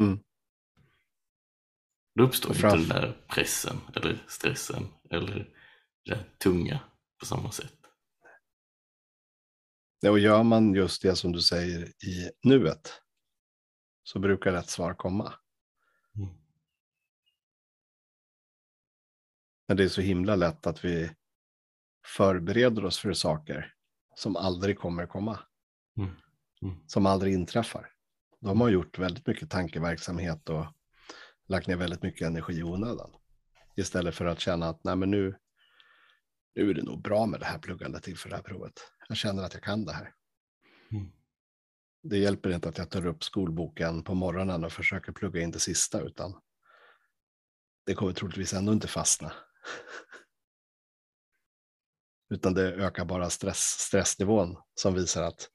Mm. 0.00 0.18
Då 2.14 2.24
uppstår 2.24 2.54
inte 2.54 2.68
den 2.68 2.88
där 2.88 3.16
pressen 3.28 3.76
eller 3.94 4.24
stressen 4.28 4.88
eller 5.10 5.52
det 6.04 6.14
där 6.14 6.24
tunga 6.38 6.80
på 7.18 7.26
samma 7.26 7.50
sätt. 7.50 7.83
Och 10.10 10.18
gör 10.18 10.42
man 10.42 10.74
just 10.74 11.02
det 11.02 11.16
som 11.16 11.32
du 11.32 11.40
säger 11.40 11.84
i 12.04 12.30
nuet 12.42 13.00
så 14.02 14.18
brukar 14.18 14.52
rätt 14.52 14.70
svar 14.70 14.94
komma. 14.94 15.34
Mm. 16.16 16.28
Men 19.68 19.76
det 19.76 19.84
är 19.84 19.88
så 19.88 20.00
himla 20.00 20.36
lätt 20.36 20.66
att 20.66 20.84
vi 20.84 21.10
förbereder 22.06 22.84
oss 22.84 22.98
för 22.98 23.12
saker 23.12 23.74
som 24.14 24.36
aldrig 24.36 24.78
kommer 24.78 25.06
komma. 25.06 25.38
Mm. 25.96 26.10
Mm. 26.62 26.76
Som 26.86 27.06
aldrig 27.06 27.34
inträffar. 27.34 27.90
De 28.40 28.60
har 28.60 28.68
gjort 28.68 28.98
väldigt 28.98 29.26
mycket 29.26 29.50
tankeverksamhet 29.50 30.48
och 30.48 30.66
lagt 31.48 31.66
ner 31.66 31.76
väldigt 31.76 32.02
mycket 32.02 32.26
energi 32.26 32.58
i 32.58 32.62
onödan. 32.62 33.10
Istället 33.76 34.14
för 34.14 34.26
att 34.26 34.40
känna 34.40 34.68
att 34.68 34.84
nej, 34.84 34.96
men 34.96 35.10
nu, 35.10 35.38
nu 36.54 36.70
är 36.70 36.74
det 36.74 36.82
nog 36.82 37.02
bra 37.02 37.26
med 37.26 37.40
det 37.40 37.46
här 37.46 37.58
pluggandet 37.58 38.08
inför 38.08 38.28
det 38.28 38.36
här 38.36 38.42
provet. 38.42 38.72
Jag 39.08 39.16
känner 39.16 39.42
att 39.42 39.54
jag 39.54 39.62
kan 39.62 39.84
det 39.84 39.92
här. 39.92 40.14
Mm. 40.92 41.12
Det 42.02 42.18
hjälper 42.18 42.50
inte 42.50 42.68
att 42.68 42.78
jag 42.78 42.90
tar 42.90 43.06
upp 43.06 43.24
skolboken 43.24 44.02
på 44.02 44.14
morgonen 44.14 44.64
och 44.64 44.72
försöker 44.72 45.12
plugga 45.12 45.40
in 45.40 45.50
det 45.50 45.58
sista, 45.58 46.00
utan 46.00 46.40
det 47.86 47.94
kommer 47.94 48.12
troligtvis 48.12 48.52
ändå 48.52 48.72
inte 48.72 48.88
fastna. 48.88 49.32
Utan 52.30 52.54
det 52.54 52.74
ökar 52.74 53.04
bara 53.04 53.30
stress, 53.30 53.58
stressnivån 53.58 54.56
som 54.74 54.94
visar 54.94 55.22
att 55.22 55.50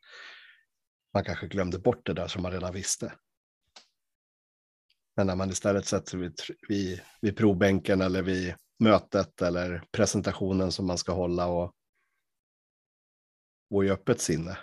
man 1.14 1.24
kanske 1.24 1.48
glömde 1.48 1.80
bort 1.80 2.06
det 2.06 2.14
där 2.14 2.28
som 2.28 2.42
man 2.42 2.52
redan 2.52 2.74
visste. 2.74 3.14
Men 5.16 5.28
när 5.28 5.36
man 5.36 5.50
istället 5.50 5.86
sätter 5.86 6.18
vid, 6.18 6.40
vid, 6.68 7.02
vid 7.22 7.38
provbänken 7.38 8.02
eller 8.02 8.22
vid 8.22 8.56
mötet 8.80 9.42
eller 9.42 9.84
presentationen 9.92 10.72
som 10.72 10.88
man 10.88 10.98
ska 10.98 11.12
hålla 11.12 11.48
och, 11.48 11.74
och 13.70 13.86
i 13.86 13.90
öppet 13.90 14.22
sinne 14.22 14.58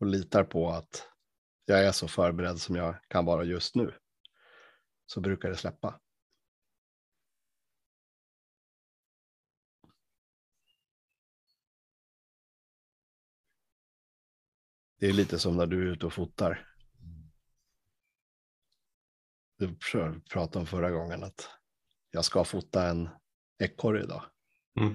och 0.00 0.06
litar 0.06 0.44
på 0.44 0.70
att 0.70 1.08
jag 1.64 1.84
är 1.84 1.92
så 1.92 2.08
förberedd 2.08 2.60
som 2.60 2.76
jag 2.76 2.96
kan 3.08 3.24
vara 3.24 3.44
just 3.44 3.74
nu 3.74 3.94
så 5.06 5.20
brukar 5.20 5.48
det 5.48 5.56
släppa. 5.56 6.00
Det 14.98 15.06
är 15.06 15.12
lite 15.12 15.38
som 15.38 15.56
när 15.56 15.66
du 15.66 15.88
är 15.88 15.92
ute 15.92 16.06
och 16.06 16.12
fotar. 16.12 16.66
Du 19.58 19.76
pratade 20.30 20.58
om 20.58 20.66
förra 20.66 20.90
gången 20.90 21.24
att 21.24 21.48
jag 22.10 22.24
ska 22.24 22.44
fota 22.44 22.88
en 22.88 23.08
ekorre 23.58 24.02
idag. 24.02 24.24
Mm. 24.80 24.94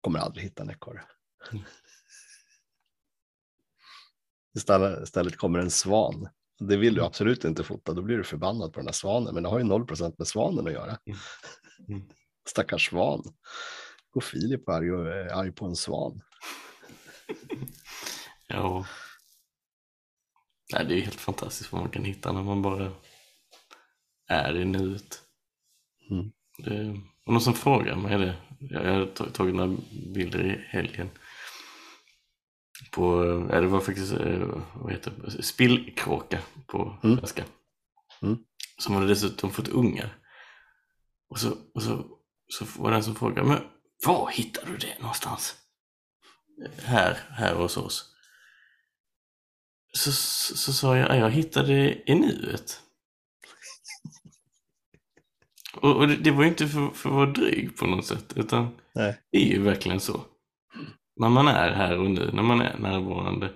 Kommer 0.00 0.18
aldrig 0.18 0.44
hitta 0.44 0.62
en 0.62 0.70
ekorre. 0.70 1.04
Istället, 4.56 5.36
kommer 5.36 5.58
en 5.58 5.70
svan. 5.70 6.28
Det 6.58 6.76
vill 6.76 6.94
du 6.94 7.04
absolut 7.04 7.44
inte 7.44 7.64
fota, 7.64 7.92
då 7.92 8.02
blir 8.02 8.16
du 8.16 8.24
förbannad 8.24 8.72
på 8.72 8.80
den 8.80 8.86
här 8.86 8.92
svanen. 8.92 9.34
Men 9.34 9.42
det 9.42 9.48
har 9.48 9.58
ju 9.58 9.64
0 9.64 9.86
procent 9.86 10.18
med 10.18 10.26
svanen 10.26 10.66
att 10.66 10.72
göra. 10.72 10.98
Mm. 11.88 12.02
Stackars 12.48 12.88
svan. 12.88 13.22
Går 14.10 14.20
Filip 14.20 14.68
arg, 14.68 14.92
och 14.92 15.06
är 15.06 15.34
arg 15.34 15.52
på 15.52 15.66
en 15.66 15.76
svan. 15.76 16.20
Ja. 18.46 18.86
Nej, 20.72 20.84
det 20.84 20.94
är 20.94 21.00
helt 21.00 21.20
fantastiskt 21.20 21.72
vad 21.72 21.80
man 21.80 21.90
kan 21.90 22.04
hitta 22.04 22.32
när 22.32 22.42
man 22.42 22.62
bara 22.62 22.92
är 24.28 24.56
i 24.56 24.64
nuet. 24.64 25.22
Mm. 26.10 26.32
Det 26.58 27.02
var 27.24 27.32
någon 27.32 27.40
som 27.40 27.54
frågade 27.54 27.96
mig 28.00 28.18
det. 28.18 28.36
Jag 28.58 28.92
har 28.92 29.06
tagit 29.30 29.54
några 29.54 29.76
bilder 30.14 30.44
i 30.44 30.64
helgen. 30.68 31.10
På, 32.90 33.24
ja, 33.52 33.60
det 33.60 33.66
var 33.66 33.80
faktiskt 33.80 34.12
eh, 34.12 34.48
vad 34.74 34.92
heter 34.92 35.12
det? 35.24 35.42
spillkråka 35.42 36.38
på 36.66 36.98
Mm. 37.04 37.16
svenska. 37.16 37.44
Mm. 38.22 38.38
Som 38.78 38.94
hade 38.94 39.06
dessutom 39.06 39.50
fått 39.50 39.68
ungar. 39.68 40.18
Och 41.30 41.38
så, 41.40 41.56
och 41.74 41.82
så, 41.82 42.06
så 42.48 42.64
var 42.82 42.90
det 42.90 42.96
en 42.96 43.04
som 43.04 43.14
frågade, 43.14 43.48
men 43.48 43.58
var 44.06 44.30
hittar 44.30 44.66
du 44.66 44.76
det 44.76 44.98
någonstans? 45.00 45.54
Här, 46.82 47.18
här 47.30 47.54
hos 47.54 47.76
oss. 47.76 48.10
Så, 49.92 50.12
så, 50.12 50.56
så 50.56 50.72
sa 50.72 50.96
jag, 50.96 51.08
"Ja, 51.10 51.16
jag 51.16 51.30
hittade 51.30 51.68
det 51.74 52.10
i 52.10 52.14
nuet. 52.14 52.80
Och, 55.76 55.96
och 55.96 56.08
det, 56.08 56.16
det 56.16 56.30
var 56.30 56.42
ju 56.42 56.48
inte 56.48 56.68
för, 56.68 56.88
för 56.90 57.08
att 57.08 57.14
vara 57.14 57.30
dryg 57.30 57.76
på 57.76 57.86
något 57.86 58.06
sätt, 58.06 58.32
utan 58.36 58.78
Nej. 58.94 59.20
det 59.32 59.38
är 59.38 59.46
ju 59.46 59.62
verkligen 59.62 60.00
så. 60.00 60.24
När 61.16 61.28
man 61.28 61.48
är 61.48 61.70
här 61.70 61.98
och 61.98 62.10
nu, 62.10 62.30
när 62.32 62.42
man 62.42 62.60
är 62.60 62.78
närvarande, 62.78 63.52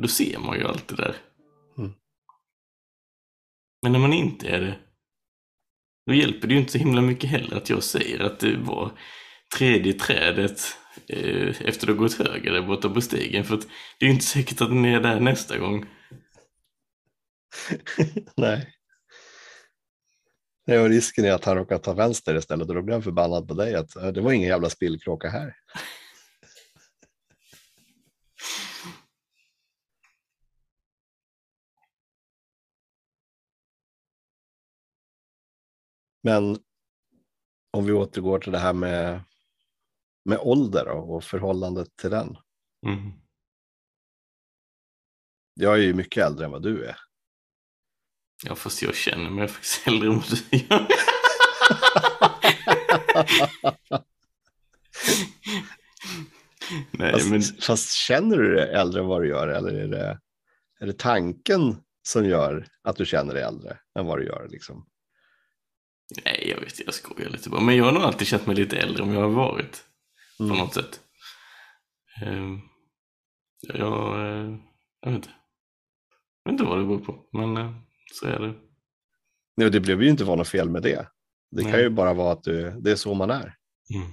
då 0.00 0.08
ser 0.08 0.38
man 0.38 0.58
ju 0.58 0.64
allt 0.64 0.88
det 0.88 0.96
där. 0.96 1.16
Mm. 1.78 1.92
Men 3.82 3.92
när 3.92 3.98
man 3.98 4.12
inte 4.12 4.48
är 4.48 4.60
det, 4.60 4.78
då 6.06 6.14
hjälper 6.14 6.48
det 6.48 6.54
ju 6.54 6.60
inte 6.60 6.72
så 6.72 6.78
himla 6.78 7.00
mycket 7.00 7.30
heller 7.30 7.56
att 7.56 7.70
jag 7.70 7.82
säger 7.82 8.20
att 8.20 8.40
det 8.40 8.56
var 8.56 8.90
tredje 9.58 9.92
trädet 9.92 10.60
eh, 11.08 11.48
efter 11.60 11.90
att 11.90 11.96
ha 11.96 12.02
gått 12.02 12.18
höger 12.18 12.52
där 12.52 12.62
borta 12.62 12.88
på 12.88 13.00
stigen. 13.00 13.44
För 13.44 13.54
att 13.54 13.66
det 13.98 14.04
är 14.04 14.08
ju 14.08 14.14
inte 14.14 14.26
säkert 14.26 14.60
att 14.60 14.68
den 14.68 14.84
är 14.84 15.00
där 15.00 15.20
nästa 15.20 15.58
gång. 15.58 15.86
Nej. 18.36 18.70
Nej, 20.66 20.78
och 20.78 20.88
risken 20.88 21.24
är 21.24 21.32
att 21.32 21.44
han 21.44 21.56
råkar 21.56 21.78
ta 21.78 21.92
vänster 21.94 22.36
istället 22.36 22.68
och 22.68 22.74
då 22.74 22.82
blir 22.82 22.94
han 22.94 23.02
förbannad 23.02 23.48
på 23.48 23.54
dig 23.54 23.74
att 23.74 23.96
"Äh, 23.96 24.08
det 24.08 24.20
var 24.20 24.32
ingen 24.32 24.48
jävla 24.48 24.70
spillkråka 24.70 25.28
här. 25.28 25.54
Men 36.24 36.58
om 37.70 37.86
vi 37.86 37.92
återgår 37.92 38.38
till 38.38 38.52
det 38.52 38.58
här 38.58 38.72
med, 38.72 39.20
med 40.24 40.38
ålder 40.38 40.88
och 40.88 41.24
förhållandet 41.24 41.96
till 41.96 42.10
den. 42.10 42.36
Mm. 42.86 43.12
Jag 45.54 45.74
är 45.74 45.82
ju 45.82 45.94
mycket 45.94 46.26
äldre 46.26 46.44
än 46.44 46.50
vad 46.50 46.62
du 46.62 46.84
är. 46.84 46.96
Ja, 48.44 48.54
fast 48.54 48.82
jag 48.82 48.94
känner 48.94 49.30
mig 49.30 49.48
faktiskt 49.48 49.82
äldre 49.86 50.08
än 50.08 50.14
vad 50.14 50.38
du 50.50 50.56
gör. 50.56 50.86
Nej, 56.90 57.12
Fast, 57.12 57.30
men 57.30 57.42
fast 57.42 57.92
känner 57.92 58.36
du 58.36 58.54
dig 58.54 58.74
äldre 58.74 59.00
än 59.00 59.06
vad 59.06 59.22
du 59.22 59.28
gör 59.28 59.48
eller 59.48 59.72
är 59.72 59.88
det, 59.88 60.20
är 60.80 60.86
det 60.86 60.98
tanken 60.98 61.82
som 62.02 62.26
gör 62.26 62.66
att 62.82 62.96
du 62.96 63.06
känner 63.06 63.34
dig 63.34 63.42
äldre 63.42 63.78
än 63.98 64.06
vad 64.06 64.18
du 64.18 64.26
gör? 64.26 64.48
Liksom? 64.48 64.86
Nej, 66.24 66.48
jag 66.50 66.60
vet, 66.60 66.80
jag 66.80 66.94
skojar 66.94 67.30
lite 67.30 67.50
bara. 67.50 67.60
Men 67.60 67.76
jag 67.76 67.84
har 67.84 67.92
nog 67.92 68.02
alltid 68.02 68.26
känt 68.26 68.46
mig 68.46 68.56
lite 68.56 68.76
äldre 68.78 69.02
än 69.04 69.12
jag 69.12 69.20
har 69.20 69.28
varit. 69.28 69.84
På 70.38 70.44
Mm. 70.44 70.58
något 70.58 70.74
sätt. 70.74 71.00
Ehm, 72.22 72.60
jag, 73.60 74.20
eh, 74.20 74.58
jag 75.00 75.10
vet 75.10 75.16
inte. 75.16 75.28
Jag 76.44 76.52
vet 76.52 76.60
inte 76.60 76.64
vad 76.70 76.78
det 76.78 76.84
beror 76.84 77.04
på, 77.04 77.28
men 77.32 77.56
eh, 77.56 77.74
så 78.12 78.26
är 78.26 78.38
det. 78.38 78.54
Nej, 79.56 79.70
det 79.70 79.80
behöver 79.80 80.04
ju 80.04 80.10
inte 80.10 80.24
vara 80.24 80.36
något 80.36 80.48
fel 80.48 80.70
med 80.70 80.82
det. 80.82 81.08
Det 81.50 81.62
kan 81.62 81.70
Nej. 81.72 81.82
ju 81.82 81.90
bara 81.90 82.14
vara 82.14 82.32
att 82.32 82.42
du, 82.42 82.80
det 82.80 82.90
är 82.92 82.96
så 82.96 83.14
man 83.14 83.30
är. 83.30 83.56
Mm. 83.94 84.10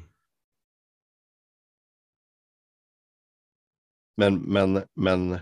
Men, 4.17 4.36
men, 4.41 4.83
men 4.95 5.39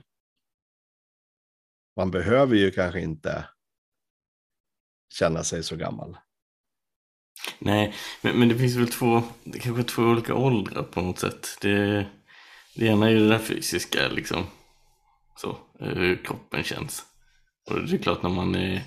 man 1.95 2.11
behöver 2.11 2.55
ju 2.55 2.71
kanske 2.71 3.01
inte 3.01 3.49
känna 5.13 5.43
sig 5.43 5.63
så 5.63 5.75
gammal. 5.75 6.17
Nej, 7.59 7.93
men, 8.21 8.39
men 8.39 8.49
det 8.49 8.55
finns 8.57 8.75
väl 8.75 8.87
två, 8.87 9.23
det 9.43 9.59
kanske 9.59 9.81
är 9.81 9.83
två 9.83 10.01
olika 10.03 10.35
åldrar 10.35 10.83
på 10.83 11.01
något 11.01 11.19
sätt. 11.19 11.57
Det, 11.61 12.05
det 12.75 12.85
ena 12.85 13.05
är 13.05 13.11
ju 13.11 13.19
det 13.19 13.29
där 13.29 13.39
fysiska, 13.39 14.07
liksom. 14.07 14.43
Så, 15.35 15.57
eh, 15.79 15.87
hur 15.87 16.23
kroppen 16.25 16.63
känns. 16.63 17.03
Och 17.69 17.87
det 17.87 17.95
är 17.95 17.97
klart 17.97 18.23
när 18.23 18.29
man 18.29 18.55
är, 18.55 18.83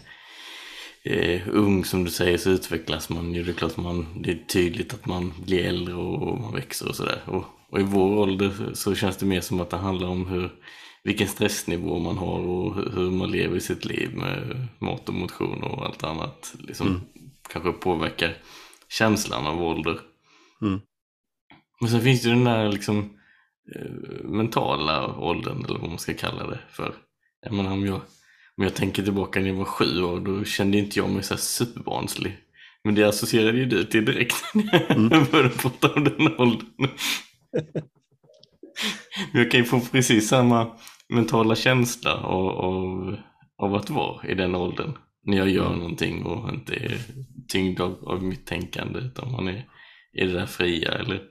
är 1.04 1.49
ung 1.49 1.85
som 1.85 2.04
du 2.04 2.11
säger 2.11 2.38
så 2.38 2.50
utvecklas 2.50 3.09
man 3.09 3.35
ju. 3.35 3.42
Det 3.44 3.50
är 3.50 3.54
klart 3.54 3.76
man, 3.76 4.23
det 4.23 4.30
är 4.30 4.44
tydligt 4.49 4.94
att 4.94 5.06
man 5.06 5.32
blir 5.44 5.64
äldre 5.64 5.94
och 5.94 6.40
man 6.40 6.54
växer 6.54 6.88
och 6.88 6.97
sådär. 6.97 7.23
Och, 7.26 7.44
och 7.71 7.80
i 7.80 7.82
vår 7.82 8.18
ålder 8.18 8.71
så 8.75 8.94
känns 8.94 9.16
det 9.16 9.26
mer 9.26 9.40
som 9.40 9.61
att 9.61 9.71
det 9.71 9.76
handlar 9.76 10.09
om 10.09 10.26
hur, 10.26 10.52
vilken 11.02 11.28
stressnivå 11.28 11.99
man 11.99 12.18
har 12.18 12.38
och 12.38 12.75
hur, 12.75 12.90
hur 12.90 13.11
man 13.11 13.30
lever 13.30 13.59
sitt 13.59 13.85
liv 13.85 14.16
med 14.16 14.68
mat 14.78 15.09
och 15.09 15.14
motion 15.14 15.62
och 15.62 15.87
allt 15.87 16.04
annat. 16.04 16.54
Liksom, 16.59 16.87
Mm. 16.87 17.00
Kanske 17.49 17.72
påverkar 17.72 18.37
känslan 18.88 19.46
av 19.46 19.62
ålder. 19.62 20.00
Mm. 20.62 20.80
Men 21.80 21.90
sen 21.90 22.00
finns 22.00 22.22
det 22.22 22.28
ju 22.28 22.34
den 22.34 22.44
där 22.44 22.72
liksom 22.72 23.18
eh, 23.76 24.25
mentala 24.25 25.16
åldern 25.16 25.64
eller 25.64 25.78
vad 25.78 25.88
man 25.88 25.99
ska 25.99 26.14
kalla 26.14 26.46
det 26.46 26.61
för. 26.70 26.94
Jag 27.42 27.52
menar 27.52 27.72
om 27.72 27.87
jag, 27.87 28.00
om 28.56 28.64
jag 28.64 28.75
tänker 28.75 29.02
tillbaka 29.02 29.40
när 29.40 29.49
jag 29.49 29.54
var 29.54 29.64
sju 29.64 30.02
år 30.02 30.20
då 30.20 30.44
kände 30.44 30.78
inte 30.78 30.99
jag 30.99 31.11
mig 31.11 31.22
så 31.22 31.34
här 31.34 31.40
superbarnslig. 31.40 32.38
Men 32.84 32.94
det 32.94 33.04
associerade 33.04 33.58
ju 33.58 33.66
du 33.66 33.84
till 33.84 34.04
direkt 34.04 34.44
när 34.54 34.92
Mm. 34.96 35.08
jag 35.12 35.30
började 35.30 35.49
prata 35.49 35.94
om 35.94 36.04
den 36.04 36.37
åldern. 36.38 36.88
Jag 39.32 39.50
kan 39.50 39.61
ju 39.61 39.66
få 39.66 39.80
precis 39.80 40.28
samma 40.28 40.76
mentala 41.08 41.54
känsla 41.54 42.14
av, 42.14 42.49
av, 42.49 43.16
av 43.58 43.75
att 43.75 43.90
vara 43.90 44.28
i 44.28 44.34
den 44.34 44.54
åldern. 44.54 44.92
När 45.25 45.37
jag 45.37 45.49
gör 45.49 45.76
någonting 45.76 46.25
och 46.25 46.55
inte 46.55 46.75
är 46.75 46.99
tyngd 47.49 47.81
av, 47.81 48.09
av 48.09 48.23
mitt 48.23 48.47
tänkande 48.47 48.99
utan 48.99 49.33
man 49.33 49.49
är 49.49 49.69
i 50.12 50.26
det 50.26 50.33
där 50.33 50.47
fria 50.47 50.93
eller, 50.93 51.29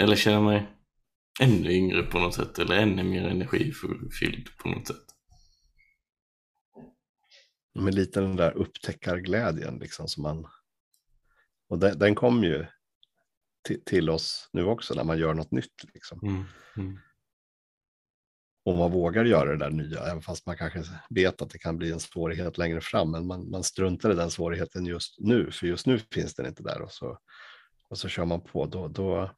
eller 0.00 0.16
känner 0.16 0.40
mig 0.40 0.66
ännu 1.40 1.72
yngre 1.72 2.02
på 2.02 2.18
något 2.18 2.34
sätt 2.34 2.58
eller 2.58 2.76
ännu 2.76 3.02
mer 3.02 3.28
energifylld 3.28 4.48
på 4.58 4.68
något 4.68 4.86
sätt. 4.86 5.04
Med 7.74 7.94
lite 7.94 8.20
den 8.20 8.36
där 8.36 8.52
upptäckarglädjen 8.56 9.78
liksom 9.78 10.08
som 10.08 10.22
man. 10.22 10.46
Och 11.68 11.78
den, 11.78 11.98
den 11.98 12.14
kom 12.14 12.44
ju 12.44 12.66
till, 13.64 13.84
till 13.84 14.10
oss 14.10 14.50
nu 14.52 14.64
också 14.64 14.94
när 14.94 15.04
man 15.04 15.18
gör 15.18 15.34
något 15.34 15.50
nytt. 15.50 15.84
Liksom. 15.94 16.20
Mm. 16.22 16.44
Mm. 16.76 16.98
Och 18.66 18.76
man 18.76 18.90
vågar 18.90 19.24
göra 19.24 19.50
det 19.50 19.56
där 19.56 19.70
nya, 19.70 20.00
även 20.00 20.22
fast 20.22 20.46
man 20.46 20.56
kanske 20.56 20.82
vet 21.10 21.42
att 21.42 21.50
det 21.50 21.58
kan 21.58 21.76
bli 21.76 21.92
en 21.92 22.00
svårighet 22.00 22.58
längre 22.58 22.80
fram. 22.80 23.10
Men 23.10 23.26
man, 23.26 23.50
man 23.50 23.62
struntar 23.62 24.10
i 24.10 24.14
den 24.14 24.30
svårigheten 24.30 24.86
just 24.86 25.18
nu, 25.18 25.50
för 25.50 25.66
just 25.66 25.86
nu 25.86 25.98
finns 25.98 26.34
den 26.34 26.46
inte 26.46 26.62
där. 26.62 26.82
Och 26.82 26.92
så, 26.92 27.18
och 27.88 27.98
så 27.98 28.08
kör 28.08 28.24
man 28.24 28.40
på. 28.40 28.66
Då, 28.66 28.88
då, 28.88 29.30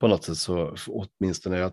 på 0.00 0.08
något 0.08 0.24
sätt 0.24 0.36
så, 0.36 0.76
åtminstone 0.86 1.58
jag 1.58 1.72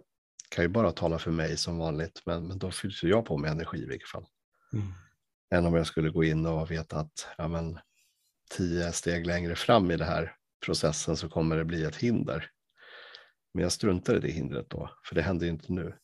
kan 0.50 0.64
ju 0.64 0.68
bara 0.68 0.92
tala 0.92 1.20
för 1.20 1.32
mig 1.32 1.58
som 1.58 1.78
vanligt, 1.78 2.22
men, 2.26 2.48
men 2.48 2.58
då 2.60 2.72
fylls 2.72 3.04
jag 3.04 3.26
på 3.26 3.38
med 3.38 3.52
energi 3.52 3.78
i 3.78 3.86
vilket 3.86 4.10
fall. 4.10 4.26
Mm. 4.74 4.94
Än 5.54 5.66
om 5.66 5.74
jag 5.74 5.88
skulle 5.88 6.10
gå 6.10 6.24
in 6.24 6.46
och 6.46 6.72
veta 6.72 6.98
att 6.98 7.28
ja, 7.38 7.48
men, 7.48 7.80
tio 8.50 8.92
steg 8.92 9.28
längre 9.28 9.56
fram 9.56 9.92
i 9.92 9.98
den 9.98 10.08
här 10.08 10.36
processen 10.66 11.18
så 11.18 11.30
kommer 11.30 11.58
det 11.58 11.66
bli 11.66 11.84
ett 11.84 11.96
hinder. 11.96 12.50
Men 13.56 13.64
jag 13.64 13.72
struntar 13.72 14.16
i 14.16 14.20
det 14.20 14.32
hindret 14.32 14.70
då, 14.70 14.90
för 15.04 15.16
det 15.16 15.22
händer 15.22 15.48
inte 15.48 15.74
nu. 15.74 15.96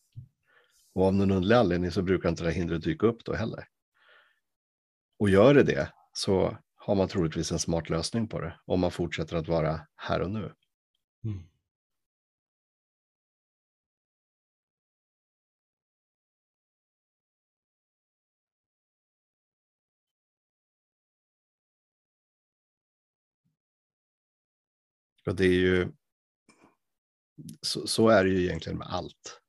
Och 0.93 1.05
av 1.05 1.13
någon 1.13 1.31
underlig 1.31 1.55
anledning 1.55 1.91
så 1.91 2.01
brukar 2.01 2.29
inte 2.29 2.43
det 2.43 2.51
hindret 2.51 2.83
dyka 2.83 3.07
upp 3.07 3.25
då 3.25 3.33
heller. 3.33 3.67
Och 5.19 5.29
gör 5.29 5.53
det 5.53 5.63
det 5.63 5.93
så 6.13 6.57
har 6.75 6.95
man 6.95 7.07
troligtvis 7.07 7.51
en 7.51 7.59
smart 7.59 7.89
lösning 7.89 8.27
på 8.27 8.41
det 8.41 8.59
om 8.65 8.79
man 8.79 8.91
fortsätter 8.91 9.35
att 9.35 9.47
vara 9.47 9.87
här 9.95 10.21
och 10.21 10.31
nu. 10.31 10.53
Mm. 11.23 11.43
Och 25.25 25.35
det 25.35 25.45
är 25.45 25.59
ju, 25.59 25.91
så, 27.61 27.87
så, 27.87 28.09
är 28.09 28.23
det 28.23 28.29
ju 28.29 28.43
egentligen 28.43 28.77
med 28.77 28.87
allt. 28.87 29.41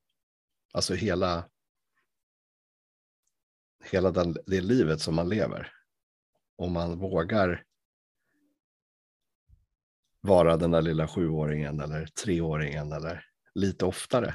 Alltså 0.73 0.95
hela, 0.95 1.49
hela 3.85 4.11
den, 4.11 4.37
det 4.47 4.61
livet 4.61 5.01
som 5.01 5.15
man 5.15 5.29
lever. 5.29 5.73
Om 6.57 6.73
man 6.73 6.99
vågar 6.99 7.65
vara 10.21 10.57
den 10.57 10.71
där 10.71 10.83
lilla 10.83 11.09
sjuåringen 11.09 11.81
eller 11.81 12.07
treåringen 12.07 12.93
eller 12.93 13.25
lite 13.55 13.85
oftare. 13.85 14.35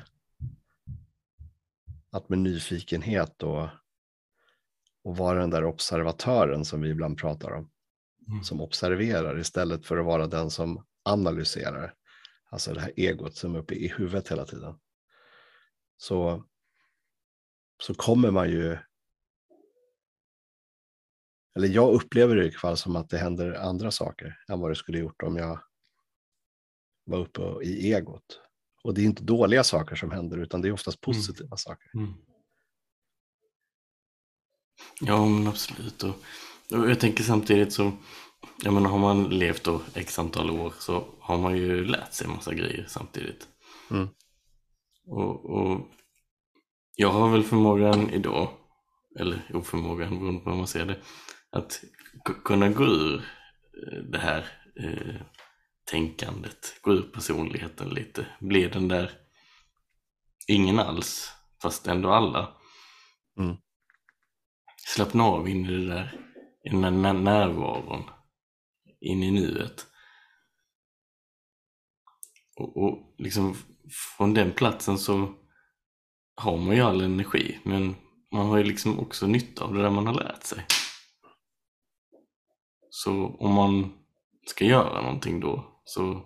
Att 2.09 2.29
med 2.29 2.39
nyfikenhet 2.39 3.43
och, 3.43 3.67
och 5.03 5.17
vara 5.17 5.39
den 5.39 5.49
där 5.49 5.63
observatören 5.63 6.65
som 6.65 6.81
vi 6.81 6.89
ibland 6.89 7.17
pratar 7.17 7.51
om. 7.51 7.69
Mm. 8.27 8.43
Som 8.43 8.61
observerar 8.61 9.39
istället 9.39 9.85
för 9.85 9.97
att 9.97 10.05
vara 10.05 10.27
den 10.27 10.49
som 10.49 10.85
analyserar. 11.03 11.93
Alltså 12.49 12.73
det 12.73 12.81
här 12.81 12.93
egot 12.95 13.35
som 13.35 13.55
är 13.55 13.59
uppe 13.59 13.75
i 13.75 13.87
huvudet 13.87 14.31
hela 14.31 14.45
tiden. 14.45 14.79
Så, 15.97 16.43
så 17.81 17.93
kommer 17.93 18.31
man 18.31 18.49
ju 18.49 18.77
eller 21.57 21.67
jag 21.67 21.93
upplever 21.93 22.35
det 22.35 22.43
i 22.45 22.47
alla 22.47 22.59
fall 22.59 22.77
som 22.77 22.95
att 22.95 23.09
det 23.09 23.17
händer 23.17 23.53
andra 23.53 23.91
saker 23.91 24.39
än 24.47 24.59
vad 24.59 24.71
det 24.71 24.75
skulle 24.75 24.99
gjort 24.99 25.23
om 25.23 25.37
jag 25.37 25.59
var 27.03 27.19
uppe 27.19 27.41
i 27.63 27.93
egot. 27.93 28.41
Och 28.83 28.93
det 28.93 29.01
är 29.01 29.05
inte 29.05 29.23
dåliga 29.23 29.63
saker 29.63 29.95
som 29.95 30.11
händer 30.11 30.37
utan 30.37 30.61
det 30.61 30.67
är 30.67 30.71
oftast 30.71 31.07
mm. 31.07 31.15
positiva 31.15 31.47
mm. 31.47 31.57
saker. 31.57 31.91
Mm. 31.93 32.13
Ja, 35.01 35.25
men 35.25 35.47
absolut. 35.47 36.03
Och, 36.03 36.15
och 36.71 36.89
jag 36.89 36.99
tänker 36.99 37.23
samtidigt 37.23 37.73
så, 37.73 37.91
jag 38.63 38.73
menar 38.73 38.89
har 38.89 38.99
man 38.99 39.23
levt 39.23 39.63
då 39.63 39.81
x 39.93 40.19
antal 40.19 40.49
år 40.49 40.73
så 40.79 41.05
har 41.19 41.37
man 41.37 41.57
ju 41.57 41.85
lärt 41.85 42.13
sig 42.13 42.27
massa 42.27 42.53
grejer 42.53 42.85
samtidigt. 42.87 43.47
Mm. 43.91 44.07
Och, 45.07 45.45
och, 45.45 45.81
jag 46.95 47.09
har 47.09 47.29
väl 47.29 47.43
förmågan 47.43 48.09
idag, 48.09 48.49
eller 49.19 49.51
oförmågan 49.53 50.19
beroende 50.19 50.41
på 50.41 50.49
hur 50.49 50.57
man 50.57 50.67
ser 50.67 50.85
det, 50.85 50.97
att 51.51 51.83
kunna 52.43 52.69
gå 52.69 52.83
ur 52.83 53.15
eh, 53.15 54.03
det 54.11 54.17
här 54.17 54.45
eh, 54.79 55.15
tänkandet, 55.91 56.79
gå 56.81 56.93
ur 56.93 57.01
personligheten 57.01 57.89
lite, 57.89 58.25
bli 58.39 58.67
den 58.67 58.87
där 58.87 59.11
ingen 60.47 60.79
alls, 60.79 61.31
fast 61.61 61.87
ändå 61.87 62.09
alla. 62.09 62.57
Mm. 63.39 63.55
Slappna 64.87 65.23
av 65.23 65.49
in 65.49 65.65
i 65.65 65.77
det 65.77 65.87
där, 65.87 66.19
i 66.63 66.69
den 66.69 67.01
där 67.01 67.13
närvaron, 67.13 68.03
in 69.07 69.23
i 69.23 69.31
nuet. 69.31 69.87
Och, 72.55 72.77
och 72.77 73.15
liksom 73.17 73.55
från 74.17 74.33
den 74.33 74.51
platsen 74.51 74.97
så 74.97 75.33
har 76.35 76.57
man 76.57 76.75
ju 76.75 76.81
all 76.81 77.01
energi, 77.01 77.59
men 77.63 77.95
man 78.31 78.45
har 78.45 78.57
ju 78.57 78.63
liksom 78.63 78.99
också 78.99 79.27
nytta 79.27 79.63
av 79.63 79.73
det 79.73 79.81
där 79.81 79.89
man 79.89 80.07
har 80.07 80.13
lärt 80.13 80.43
sig. 80.43 80.65
Så 82.89 83.35
om 83.39 83.53
man 83.53 83.93
ska 84.45 84.65
göra 84.65 85.01
någonting 85.01 85.39
då 85.39 85.81
så, 85.85 86.21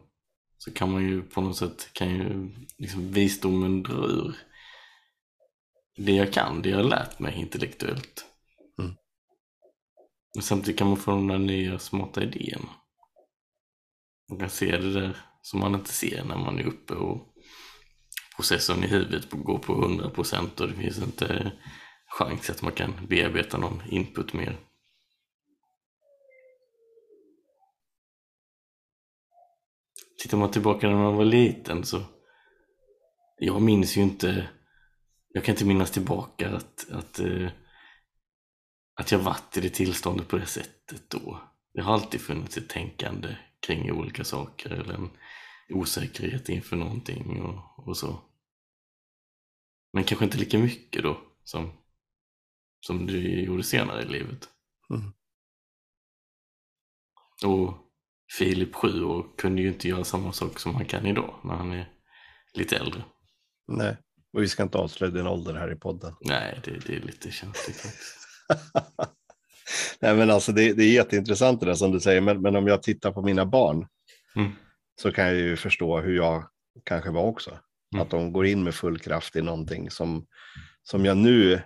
så 0.58 0.74
kan 0.74 0.92
man 0.92 1.04
ju 1.04 1.22
på 1.22 1.42
något 1.42 1.58
sätt, 1.58 1.90
kan 1.94 2.10
ju 2.10 2.50
liksom 2.78 3.12
visdomen 3.12 3.84
dra 3.84 4.06
ur 4.06 4.38
det 5.98 6.12
jag 6.12 6.34
kan, 6.34 6.62
det 6.62 6.70
jag 6.70 6.78
har 6.78 6.84
lärt 6.84 7.20
mig 7.20 7.36
intellektuellt. 7.36 8.26
Men 10.34 10.44
samtidigt 10.44 10.80
kan 10.80 10.88
man 10.88 10.98
få 10.98 11.12
de 11.12 11.28
där 11.28 11.38
nya 11.38 11.80
smarta 11.80 12.24
idéerna. 12.24 12.70
Man 14.30 14.40
kan 14.40 14.50
se 14.50 14.78
det 14.78 14.94
där 14.94 15.18
som 15.42 15.60
man 15.60 15.76
inte 15.76 15.94
ser 15.94 16.24
när 16.24 16.38
man 16.38 16.60
är 16.60 16.68
uppe 16.68 16.94
och 16.94 17.28
processorn 18.36 18.84
i 18.84 18.88
huvudet 18.88 19.32
går 19.32 19.58
på 19.58 19.74
100% 19.74 20.62
och 20.62 20.68
det 20.68 20.74
finns 20.74 20.98
inte 20.98 21.52
chans 22.06 22.50
att 22.50 22.62
man 22.62 22.72
kan 22.72 22.94
bearbeta 23.08 23.58
någon 23.58 23.82
input 23.90 24.34
mer. 24.34 24.58
Tittar 30.22 30.38
man 30.38 30.52
tillbaka 30.52 30.88
när 30.88 30.96
man 30.96 31.16
var 31.16 31.26
liten 31.26 31.84
så 31.84 32.04
jag 33.38 33.62
minns 33.62 33.98
ju 33.98 34.02
inte 34.02 34.50
jag 35.34 35.44
kan 35.44 35.54
inte 35.54 35.66
minnas 35.66 35.92
tillbaka 35.92 36.50
att, 36.50 36.92
att, 36.92 37.20
uh, 37.20 37.50
att 38.96 39.12
jag 39.12 39.20
varit 39.20 39.58
i 39.58 39.62
det 39.62 39.70
tillståndet 39.70 40.28
på 40.28 40.38
det 40.38 40.46
sättet 40.46 41.10
då. 41.10 41.42
Det 41.74 41.82
har 41.82 41.94
alltid 41.94 42.22
funnits 42.22 42.58
ett 42.58 42.70
tänkande 42.70 43.36
kring 43.60 43.92
olika 43.92 44.24
saker 44.24 44.70
eller 44.70 44.94
en 44.94 45.10
osäkerhet 45.70 46.50
inför 46.50 46.76
någonting 46.76 47.42
och, 47.42 47.88
och 47.88 47.98
så. 47.98 48.22
Men 49.94 50.04
kanske 50.04 50.26
inte 50.26 50.38
lika 50.38 50.60
mycket 50.60 51.04
då 51.04 51.22
som, 51.44 51.72
som 52.80 53.06
du 53.06 53.44
gjorde 53.44 53.64
senare 53.64 54.02
i 54.02 54.06
livet. 54.06 54.50
Mm. 54.90 55.14
Och 57.46 57.78
Filip 58.38 58.76
7 58.76 59.04
och 59.04 59.40
kunde 59.40 59.62
ju 59.62 59.68
inte 59.68 59.88
göra 59.88 60.04
samma 60.04 60.34
sak 60.34 60.60
som 60.60 60.76
han 60.76 60.86
kan 60.86 61.06
idag 61.06 61.40
när 61.44 61.56
han 61.56 61.72
är 61.72 61.92
lite 62.54 62.78
äldre. 62.78 63.04
Nej, 63.68 63.98
och 64.34 64.42
vi 64.42 64.48
ska 64.48 64.64
inte 64.64 64.78
avslöja 64.78 65.12
din 65.14 65.28
ålder 65.28 65.54
här 65.54 65.72
i 65.72 65.76
podden. 65.76 66.16
Nej, 66.22 66.62
det, 66.64 66.72
det 66.72 66.96
är 66.96 67.02
lite 67.02 67.32
känsligt 67.32 67.78
faktiskt. 67.78 68.21
Nej, 70.00 70.16
men 70.16 70.30
alltså 70.30 70.52
det, 70.52 70.74
det, 70.74 70.84
är 70.84 70.94
jätteintressant 70.94 71.60
det 71.60 71.66
där 71.66 71.74
som 71.74 71.92
du 71.92 72.00
säger, 72.00 72.22
men, 72.22 72.42
men 72.42 72.56
om 72.56 72.68
jag 72.68 72.84
tittar 72.84 73.12
på 73.12 73.22
mina 73.22 73.46
barn 73.46 73.88
mm. 74.36 74.52
så 75.02 75.12
kan 75.12 75.26
jag 75.26 75.36
ju 75.36 75.56
förstå 75.56 76.00
hur 76.00 76.16
jag 76.16 76.44
kanske 76.84 77.10
var 77.10 77.24
också. 77.24 77.50
Mm. 77.94 78.02
Att 78.02 78.10
de 78.10 78.34
går 78.34 78.46
in 78.46 78.64
med 78.64 78.76
full 78.76 79.00
kraft 79.00 79.36
i 79.36 79.42
någonting 79.42 79.92
som, 79.92 80.26
som 80.84 81.06
jag 81.06 81.18
nu 81.18 81.62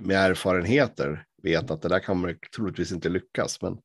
med 0.00 0.16
erfarenheter 0.16 1.24
vet 1.42 1.70
att 1.70 1.82
det 1.82 1.88
där 1.88 2.00
kommer 2.00 2.38
troligtvis 2.56 2.92
inte 2.92 3.08
lyckas. 3.08 3.62
Men 3.62 3.78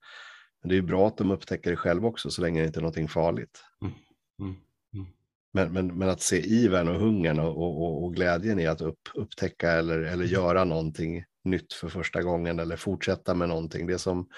men 0.63 0.69
det 0.69 0.77
är 0.77 0.81
bra 0.81 1.07
att 1.07 1.17
de 1.17 1.31
upptäcker 1.31 1.69
det 1.69 1.77
själva 1.77 2.07
också 2.07 2.29
så 2.29 2.41
länge 2.41 2.61
det 2.61 2.67
inte 2.67 2.79
är 2.79 2.81
någonting 2.81 3.07
farligt. 3.07 3.63
Mm. 3.81 3.93
Mm. 4.39 4.55
Mm. 4.93 5.07
Men, 5.53 5.73
men, 5.73 5.97
men 5.97 6.09
att 6.09 6.21
se 6.21 6.41
ivern 6.41 6.87
och 6.87 6.99
hungern 6.99 7.39
och, 7.39 7.57
och, 7.57 8.03
och 8.03 8.15
glädjen 8.15 8.59
i 8.59 8.67
att 8.67 8.81
upp, 8.81 9.09
upptäcka 9.13 9.71
eller, 9.71 9.99
eller 9.99 10.13
mm. 10.13 10.27
göra 10.27 10.63
någonting 10.63 11.23
nytt 11.43 11.73
för 11.73 11.89
första 11.89 12.21
gången 12.21 12.59
eller 12.59 12.75
fortsätta 12.75 13.33
med 13.33 13.49
någonting. 13.49 13.87
Det 13.87 13.99
som 13.99 14.29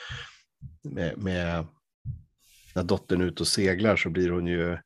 med, 0.83 1.17
med 1.17 1.65
när 2.75 2.83
dottern 2.83 3.21
är 3.21 3.25
ute 3.25 3.43
och 3.43 3.47
seglar 3.47 3.95
så 3.95 4.09
blir 4.09 4.29
hon 4.29 4.47
ju, 4.47 4.77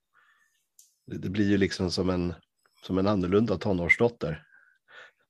det 1.05 1.29
blir 1.29 1.49
ju 1.49 1.57
liksom 1.57 1.91
som 1.91 2.09
en, 2.09 2.33
som 2.81 2.97
en 2.97 3.07
annorlunda 3.07 3.57
tonårsdotter 3.57 4.43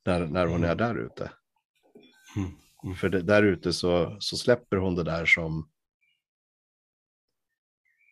när, 0.06 0.28
när 0.28 0.45
hon 0.45 0.63
är 0.63 0.71
mm. 0.71 0.78
där 0.78 1.06
ute. 1.06 1.32
Mm. 2.36 2.95
För 2.95 3.10
det, 3.10 3.21
där 3.21 3.43
ute 3.43 3.73
så, 3.73 4.17
så 4.19 4.38
släpper 4.38 4.78
hon 4.78 4.95
det 4.95 5.04
där 5.04 5.25
som, 5.25 5.69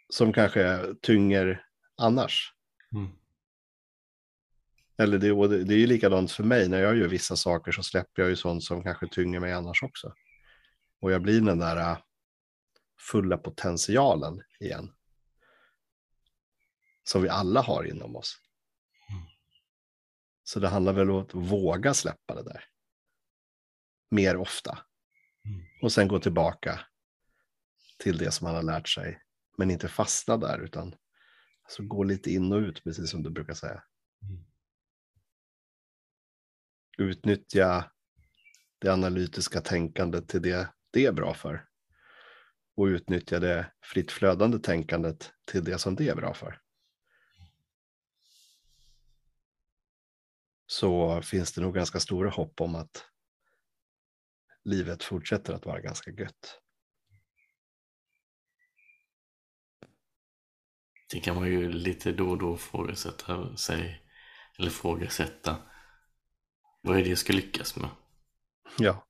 som 0.10 0.34
kanske 0.34 0.96
tynger 1.02 1.66
annars. 1.98 2.54
Mm. 2.96 3.17
Eller 4.98 5.18
det, 5.18 5.64
det 5.64 5.74
är 5.74 5.78
ju 5.78 5.88
likadant 5.88 6.32
för 6.32 6.44
mig, 6.44 6.70
när 6.70 6.82
jag 6.82 6.98
gör 6.98 7.08
vissa 7.08 7.36
saker 7.36 7.72
så 7.72 7.84
släpper 7.84 8.22
jag 8.22 8.30
ju 8.30 8.36
sånt 8.36 8.64
som 8.64 8.84
kanske 8.84 9.08
tynger 9.08 9.40
mig 9.40 9.54
annars 9.54 9.84
också. 9.84 10.14
Och 11.02 11.12
jag 11.12 11.22
blir 11.22 11.42
den 11.42 11.60
där 11.60 11.78
äh, 11.78 11.98
fulla 13.12 13.38
potentialen 13.38 14.42
igen. 14.60 14.94
som 17.04 17.22
vi 17.22 17.30
alla 17.30 17.62
har 17.62 17.84
inom 17.84 18.16
oss. 18.16 18.38
Mm. 19.10 19.24
Så 20.44 20.60
det 20.60 20.68
handlar 20.68 20.94
väl 20.94 21.12
om 21.12 21.22
att 21.22 21.34
våga 21.34 21.94
släppa 21.94 22.36
det 22.36 22.44
där. 22.44 22.64
Mer 24.10 24.38
ofta. 24.38 24.80
Mm. 25.46 25.62
Och 25.82 25.92
sen 25.92 26.08
gå 26.08 26.20
tillbaka 26.20 26.80
till 27.98 28.18
det 28.18 28.32
som 28.32 28.46
man 28.46 28.56
har 28.56 28.64
lärt 28.64 28.88
sig. 28.88 29.22
Men 29.58 29.72
inte 29.72 29.88
fastna 29.88 30.38
där 30.38 30.60
utan 30.60 30.96
alltså 31.64 31.84
gå 31.84 32.04
lite 32.04 32.32
in 32.32 32.52
och 32.52 32.60
ut, 32.60 32.84
precis 32.84 33.12
som 33.12 33.24
du 33.24 33.30
brukar 33.30 33.54
säga. 33.54 33.84
Mm. 34.22 34.47
Utnyttja 36.98 37.92
det 38.80 38.90
analytiska 38.90 39.62
tänkandet 39.62 40.28
till 40.28 40.42
det 40.42 40.74
det 40.92 41.06
är 41.06 41.12
bra 41.12 41.34
för. 41.34 41.68
Och 42.76 42.86
utnyttja 42.86 43.40
det 43.40 43.74
fritt 43.82 44.12
flödande 44.12 44.60
tänkandet 44.60 45.32
till 45.46 45.64
det 45.64 45.80
som 45.80 45.96
det 45.96 46.10
är 46.10 46.16
bra 46.16 46.34
för. 46.34 46.62
Så 50.66 51.22
finns 51.22 51.54
det 51.54 51.62
nog 51.62 51.76
ganska 51.76 52.00
stora 52.00 52.30
hopp 52.30 52.62
om 52.62 52.76
att 52.76 53.06
livet 54.64 55.04
fortsätter 55.04 55.54
att 55.54 55.66
vara 55.66 55.82
ganska 55.82 56.12
gött. 56.12 56.62
Det 61.10 61.20
kan 61.20 61.36
man 61.36 61.48
ju 61.48 61.72
lite 61.72 62.12
då 62.12 62.30
och 62.30 62.38
då 62.38 62.58
frågasätta 62.58 63.58
sig, 63.58 64.02
eller 64.60 64.70
frågasätta. 64.70 65.58
Vad 66.88 66.98
är 66.98 67.04
det 67.04 67.10
jag 67.10 67.18
ska 67.18 67.34
lyckas 67.34 67.76
med 67.76 67.90
Ja, 68.78 69.08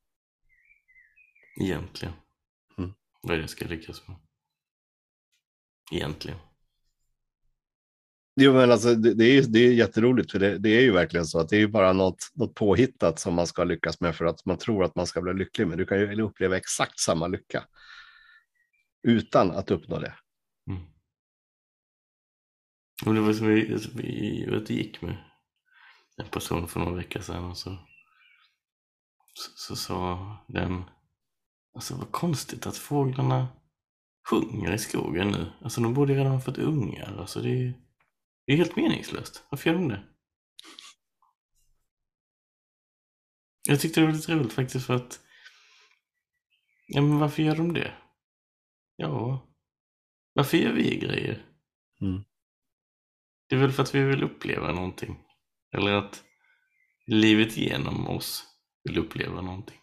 egentligen? 1.62 2.13
Mm. 2.78 2.94
Vad 3.22 3.32
är 3.32 3.38
det 3.38 3.44
jag 3.44 3.50
ska 3.50 3.66
lyckas 3.66 4.08
med? 4.08 4.18
Egentligen. 5.92 6.40
jo, 8.36 8.54
men 8.54 8.72
alltså, 8.72 8.96
det, 8.96 9.13
det, 9.13 9.26
är, 9.26 9.42
det 9.42 9.60
är 9.60 9.74
jätteroligt 9.74 10.32
för 10.32 10.40
det, 10.40 10.58
det 10.58 10.70
är 10.70 10.82
ju 10.82 10.92
verkligen 10.92 11.26
så 11.26 11.40
att 11.40 11.50
det 11.50 11.56
är 11.56 11.60
ju 11.60 11.68
bara 11.68 11.94
något, 11.94 12.32
något 12.34 12.56
påhittat 12.56 13.20
som 13.20 13.34
man 13.34 13.48
ska 13.48 13.63
lyckas 13.63 14.02
med 14.02 14.16
för 14.16 14.26
att 14.26 14.46
man 14.46 14.58
tror 14.58 14.84
att 14.84 14.96
man 14.96 15.08
ska 15.08 15.22
bli 15.22 15.34
lycklig. 15.34 15.68
Men 15.68 15.78
du 15.78 15.86
kan 15.86 16.00
ju 16.00 16.22
uppleva 16.22 16.58
exakt 16.58 17.00
samma 17.00 17.28
lycka 17.28 17.68
utan 19.04 19.52
att 19.52 19.72
uppnå 19.72 20.00
det. 20.00 20.16
Mm. 20.70 20.82
Och 23.06 23.13
det 23.13 23.22
var 23.22 23.34
som 23.34 23.48
vi, 23.48 23.80
som 23.80 23.98
vi 23.98 24.46
vet, 24.50 24.68
det 24.68 24.74
gick 24.74 25.02
med 25.02 25.18
en 26.17 26.30
person 26.30 26.67
för 26.67 26.80
några 26.80 26.95
veckor 26.95 27.21
sedan 27.21 27.45
och 27.45 27.58
så, 27.58 27.77
så, 29.34 29.51
så 29.56 29.75
sa 29.75 30.38
den 30.47 30.84
Alltså 31.77 31.95
vad 31.95 32.12
konstigt 32.12 32.65
att 32.65 32.77
fåglarna 32.77 33.47
sjunger 34.30 34.73
i 34.73 34.77
skogen 34.77 35.27
nu. 35.27 35.51
Alltså 35.62 35.82
de 35.82 35.93
borde 35.93 36.13
redan 36.13 36.32
ha 36.32 36.39
fått 36.39 36.58
ungar. 36.58 37.17
Alltså 37.19 37.41
det 37.41 37.49
är, 37.49 37.73
det 38.45 38.53
är 38.53 38.58
helt 38.58 38.75
meningslöst. 38.75 39.43
Varför 39.49 39.69
gör 39.69 39.77
de 39.77 39.88
det? 39.88 40.03
Jag 43.69 43.80
tyckte 43.80 43.99
det 43.99 44.06
var 44.06 44.13
lite 44.13 44.36
roligt 44.36 44.53
faktiskt 44.53 44.86
för 44.86 44.93
att 44.93 45.19
Ja 46.88 47.01
men 47.01 47.19
varför 47.19 47.43
gör 47.43 47.56
de 47.56 47.73
det? 47.73 47.93
Ja, 48.95 49.47
varför 50.34 50.58
gör 50.58 50.73
vi 50.73 50.97
grejer? 50.97 51.45
Mm. 52.01 52.23
Det 53.47 53.56
är 53.56 53.60
väl 53.60 53.71
för 53.71 53.84
att 53.84 53.95
vi 53.95 54.03
vill 54.03 54.23
uppleva 54.23 54.71
någonting. 54.71 55.27
Eller 55.78 55.94
att 55.94 56.24
livet 57.06 57.58
genom 57.58 58.08
oss 58.08 58.44
vill 58.84 58.98
uppleva 58.98 59.42
någonting. 59.42 59.80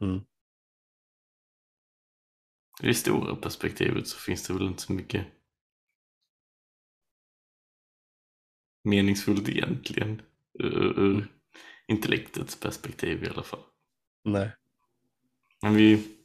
Mm. 0.00 0.20
I 2.82 2.86
det 2.86 2.94
stora 2.94 3.36
perspektivet 3.36 4.08
så 4.08 4.18
finns 4.18 4.46
det 4.46 4.54
väl 4.54 4.66
inte 4.66 4.82
så 4.82 4.92
mycket 4.92 5.26
meningsfullt 8.84 9.48
egentligen. 9.48 10.22
Ur, 10.58 11.00
ur 11.00 11.32
intellektets 11.88 12.60
perspektiv 12.60 13.24
i 13.24 13.28
alla 13.28 13.42
fall. 13.42 13.62
Nej. 14.24 14.56
Men 15.62 15.74
vi... 15.74 16.18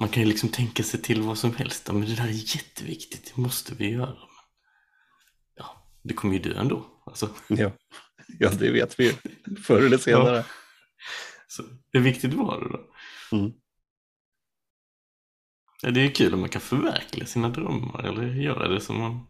Man 0.00 0.08
kan 0.08 0.22
ju 0.22 0.28
liksom 0.28 0.48
tänka 0.48 0.82
sig 0.82 1.02
till 1.02 1.22
vad 1.22 1.38
som 1.38 1.54
helst. 1.54 1.92
Men 1.92 2.00
det 2.00 2.16
där 2.16 2.28
är 2.28 2.56
jätteviktigt, 2.56 3.32
det 3.34 3.40
måste 3.40 3.74
vi 3.74 3.90
göra. 3.90 4.28
Ja, 6.08 6.14
det 6.14 6.14
kommer 6.14 6.34
ju 6.34 6.40
dö 6.40 6.60
ändå. 6.60 6.86
Alltså, 7.06 7.30
Ja. 7.48 7.70
ja, 8.38 8.50
det 8.50 8.70
vet 8.70 9.00
vi 9.00 9.04
ju. 9.06 9.12
Förr 9.62 9.86
eller 9.86 9.98
senare. 9.98 10.44
så 11.48 11.62
hur 11.92 12.00
viktigt 12.00 12.34
var 12.34 12.60
det 12.60 12.68
då? 12.68 12.86
Mm. 13.36 13.52
Ja, 15.82 15.90
det 15.90 16.00
är 16.00 16.04
ju 16.04 16.10
kul 16.10 16.34
om 16.34 16.40
man 16.40 16.48
kan 16.48 16.60
förverkliga 16.60 17.26
sina 17.26 17.48
drömmar 17.48 18.02
eller 18.04 18.22
göra 18.34 18.68
det 18.68 18.80
som 18.80 18.98
man 18.98 19.26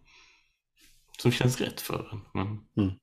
som 1.19 1.33
känns 1.33 1.61
rätt 1.61 1.81
för 1.81 2.09
en. 2.12 2.21
Men 2.35 2.47
Mm. 2.87 2.99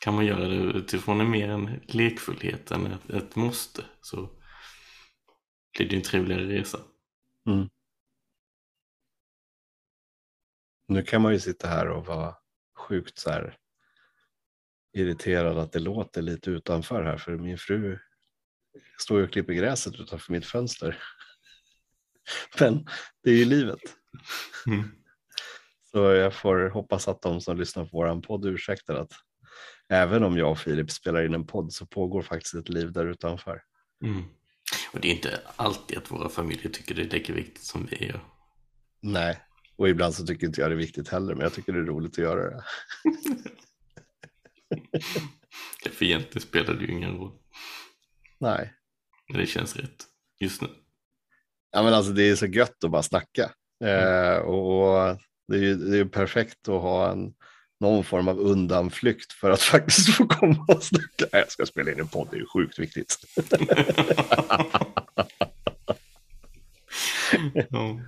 kan 0.00 0.14
man 0.14 0.26
göra 0.26 0.48
det 0.48 0.54
utifrån 0.56 1.20
en 1.20 1.30
mer 1.30 1.48
en 1.48 1.80
lekfullhet 1.86 2.70
än 2.70 2.86
ett, 2.86 3.10
ett 3.10 3.36
måste 3.36 3.84
så 4.00 4.30
blir 5.78 5.88
det 5.88 5.96
en 5.96 6.02
trevligare 6.02 6.48
resa. 6.48 6.78
Nu 10.88 11.02
kan 11.02 11.22
man 11.22 11.32
ju 11.32 11.40
sitta 11.40 11.68
här 11.68 11.88
och 11.88 12.06
vara 12.06 12.34
sjukt 12.78 13.18
så 13.18 13.30
här 13.30 13.56
irriterad 14.92 15.58
att 15.58 15.72
det 15.72 15.78
låter 15.78 16.22
lite 16.22 16.50
utanför 16.50 17.04
här 17.04 17.16
för 17.16 17.36
min 17.36 17.58
fru 17.58 17.98
står 18.98 19.18
ju 19.18 19.24
och 19.24 19.32
klipper 19.32 19.52
gräset 19.52 19.94
utanför 19.94 20.32
mitt 20.32 20.46
fönster. 20.46 20.98
Men 22.60 22.86
det 23.22 23.30
är 23.30 23.34
ju 23.34 23.44
livet. 23.44 23.80
Mm. 24.66 24.90
Så 25.90 25.98
jag 25.98 26.34
får 26.34 26.70
hoppas 26.70 27.08
att 27.08 27.22
de 27.22 27.40
som 27.40 27.56
lyssnar 27.56 27.84
på 27.84 27.96
våran 27.96 28.22
podd 28.22 28.46
ursäktar 28.46 28.94
att 28.94 29.12
även 29.88 30.24
om 30.24 30.38
jag 30.38 30.50
och 30.50 30.58
Filip 30.58 30.90
spelar 30.90 31.24
in 31.24 31.34
en 31.34 31.46
podd 31.46 31.72
så 31.72 31.86
pågår 31.86 32.22
faktiskt 32.22 32.54
ett 32.54 32.68
liv 32.68 32.92
där 32.92 33.06
utanför. 33.06 33.62
Mm. 34.04 34.22
Och 34.92 35.00
det 35.00 35.08
är 35.08 35.12
inte 35.12 35.40
alltid 35.56 35.98
att 35.98 36.10
våra 36.10 36.28
familjer 36.28 36.70
tycker 36.70 36.94
det 36.94 37.02
är 37.02 37.10
lika 37.10 37.32
viktigt 37.32 37.64
som 37.64 37.86
vi 37.86 38.06
gör. 38.06 38.24
Nej, 39.00 39.45
och 39.76 39.88
ibland 39.88 40.14
så 40.14 40.26
tycker 40.26 40.46
inte 40.46 40.60
jag 40.60 40.70
det 40.70 40.74
är 40.74 40.78
viktigt 40.78 41.08
heller, 41.08 41.34
men 41.34 41.42
jag 41.42 41.52
tycker 41.52 41.72
det 41.72 41.78
är 41.78 41.82
roligt 41.82 42.12
att 42.12 42.18
göra 42.18 42.50
det. 42.50 42.62
För 45.90 46.04
egentligen 46.04 46.48
spelar 46.48 46.74
det 46.74 46.84
ju 46.84 46.92
ingen 46.92 47.16
roll. 47.16 47.32
Nej, 48.38 48.72
Men 49.28 49.38
det 49.40 49.46
känns 49.46 49.76
rätt 49.76 50.04
just 50.40 50.62
nu. 50.62 50.68
ja, 51.72 51.82
men 51.82 51.94
alltså 51.94 52.12
det 52.12 52.22
är 52.22 52.36
så 52.36 52.46
gött 52.46 52.84
att 52.84 52.90
bara 52.90 53.02
snacka. 53.02 53.50
Eh, 53.84 54.36
och 54.36 55.18
det 55.48 55.56
är 55.56 55.60
ju 55.60 55.76
det 55.76 55.98
är 55.98 56.04
perfekt 56.04 56.68
att 56.68 56.82
ha 56.82 57.12
en, 57.12 57.34
någon 57.80 58.04
form 58.04 58.28
av 58.28 58.38
undanflykt 58.38 59.32
för 59.32 59.50
att 59.50 59.62
faktiskt 59.62 60.14
få 60.14 60.26
komma 60.26 60.64
och 60.68 60.82
snacka. 60.82 61.26
Jag 61.32 61.50
ska 61.52 61.66
spela 61.66 61.92
in 61.92 62.00
en 62.00 62.08
podd, 62.08 62.28
det 62.30 62.36
är 62.36 62.40
ju 62.40 62.46
sjukt 62.46 62.78
viktigt. 62.78 63.16
ja. 67.70 68.00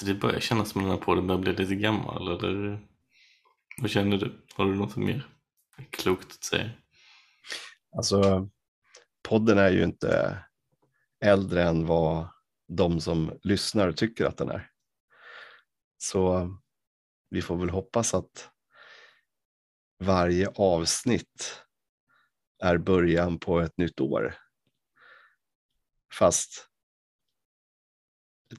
Alltså 0.00 0.12
det 0.14 0.20
börjar 0.20 0.40
kännas 0.40 0.70
som 0.70 0.82
den 0.82 0.90
här 0.90 0.98
podden 0.98 1.26
börjar 1.26 1.40
bli 1.40 1.52
lite 1.52 1.74
gammal 1.74 2.28
eller 2.28 2.80
vad 3.78 3.90
känner 3.90 4.16
du? 4.16 4.46
Har 4.54 4.64
du 4.64 4.74
något 4.74 4.96
mer 4.96 5.28
klokt 5.90 6.32
att 6.32 6.44
säga? 6.44 6.70
Alltså, 7.96 8.48
podden 9.22 9.58
är 9.58 9.70
ju 9.70 9.84
inte 9.84 10.38
äldre 11.24 11.62
än 11.62 11.86
vad 11.86 12.28
de 12.68 13.00
som 13.00 13.38
lyssnar 13.42 13.92
tycker 13.92 14.24
att 14.24 14.36
den 14.36 14.50
är. 14.50 14.70
Så 15.98 16.50
vi 17.30 17.42
får 17.42 17.56
väl 17.56 17.70
hoppas 17.70 18.14
att 18.14 18.50
varje 19.98 20.48
avsnitt 20.48 21.62
är 22.62 22.78
början 22.78 23.38
på 23.38 23.60
ett 23.60 23.78
nytt 23.78 24.00
år. 24.00 24.34
Fast 26.14 26.69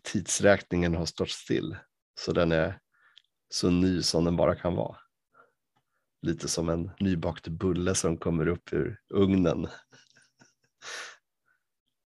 tidsräkningen 0.04 0.95
har 0.95 1.06
stått 1.06 1.30
still. 1.30 1.75
Så 2.19 2.32
den 2.32 2.51
är 2.51 2.80
så 3.49 3.69
ny 3.69 4.01
som 4.01 4.25
den 4.25 4.36
bara 4.36 4.56
kan 4.56 4.75
vara. 4.75 4.97
Lite 6.21 6.47
som 6.47 6.69
en 6.69 6.91
nybakt 6.99 7.47
bulle 7.47 7.95
som 7.95 8.17
kommer 8.17 8.47
upp 8.47 8.73
ur 8.73 8.99
ugnen. 9.10 9.67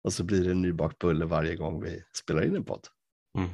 Och 0.04 0.14
så 0.14 0.24
blir 0.24 0.44
det 0.44 0.52
en 0.52 0.62
nybakt 0.62 1.00
bulle 1.00 1.26
varje 1.26 1.56
gång 1.56 1.84
vi 1.84 2.04
spelar 2.14 2.46
in 2.46 2.56
en 2.56 2.66
podd. 2.66 2.88
Mm. 3.38 3.50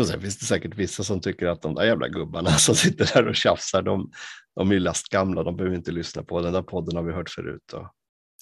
Och 0.00 0.06
sen 0.06 0.20
finns 0.20 0.38
det 0.38 0.46
säkert 0.46 0.74
vissa 0.74 1.04
som 1.04 1.20
tycker 1.20 1.46
att 1.46 1.62
de 1.62 1.74
där 1.74 1.84
jävla 1.84 2.08
gubbarna 2.08 2.50
som 2.58 2.74
sitter 2.74 3.14
där 3.14 3.28
och 3.28 3.36
tjafsar, 3.36 3.82
de, 3.82 4.10
de 4.54 4.72
är 4.72 4.80
lastgamla, 4.80 5.42
de 5.42 5.56
behöver 5.56 5.76
inte 5.76 5.92
lyssna 5.92 6.22
på 6.22 6.40
den 6.40 6.52
där 6.52 6.62
podden 6.62 6.96
har 6.96 7.02
vi 7.02 7.12
hört 7.12 7.30
förut. 7.30 7.72
Och, 7.72 7.94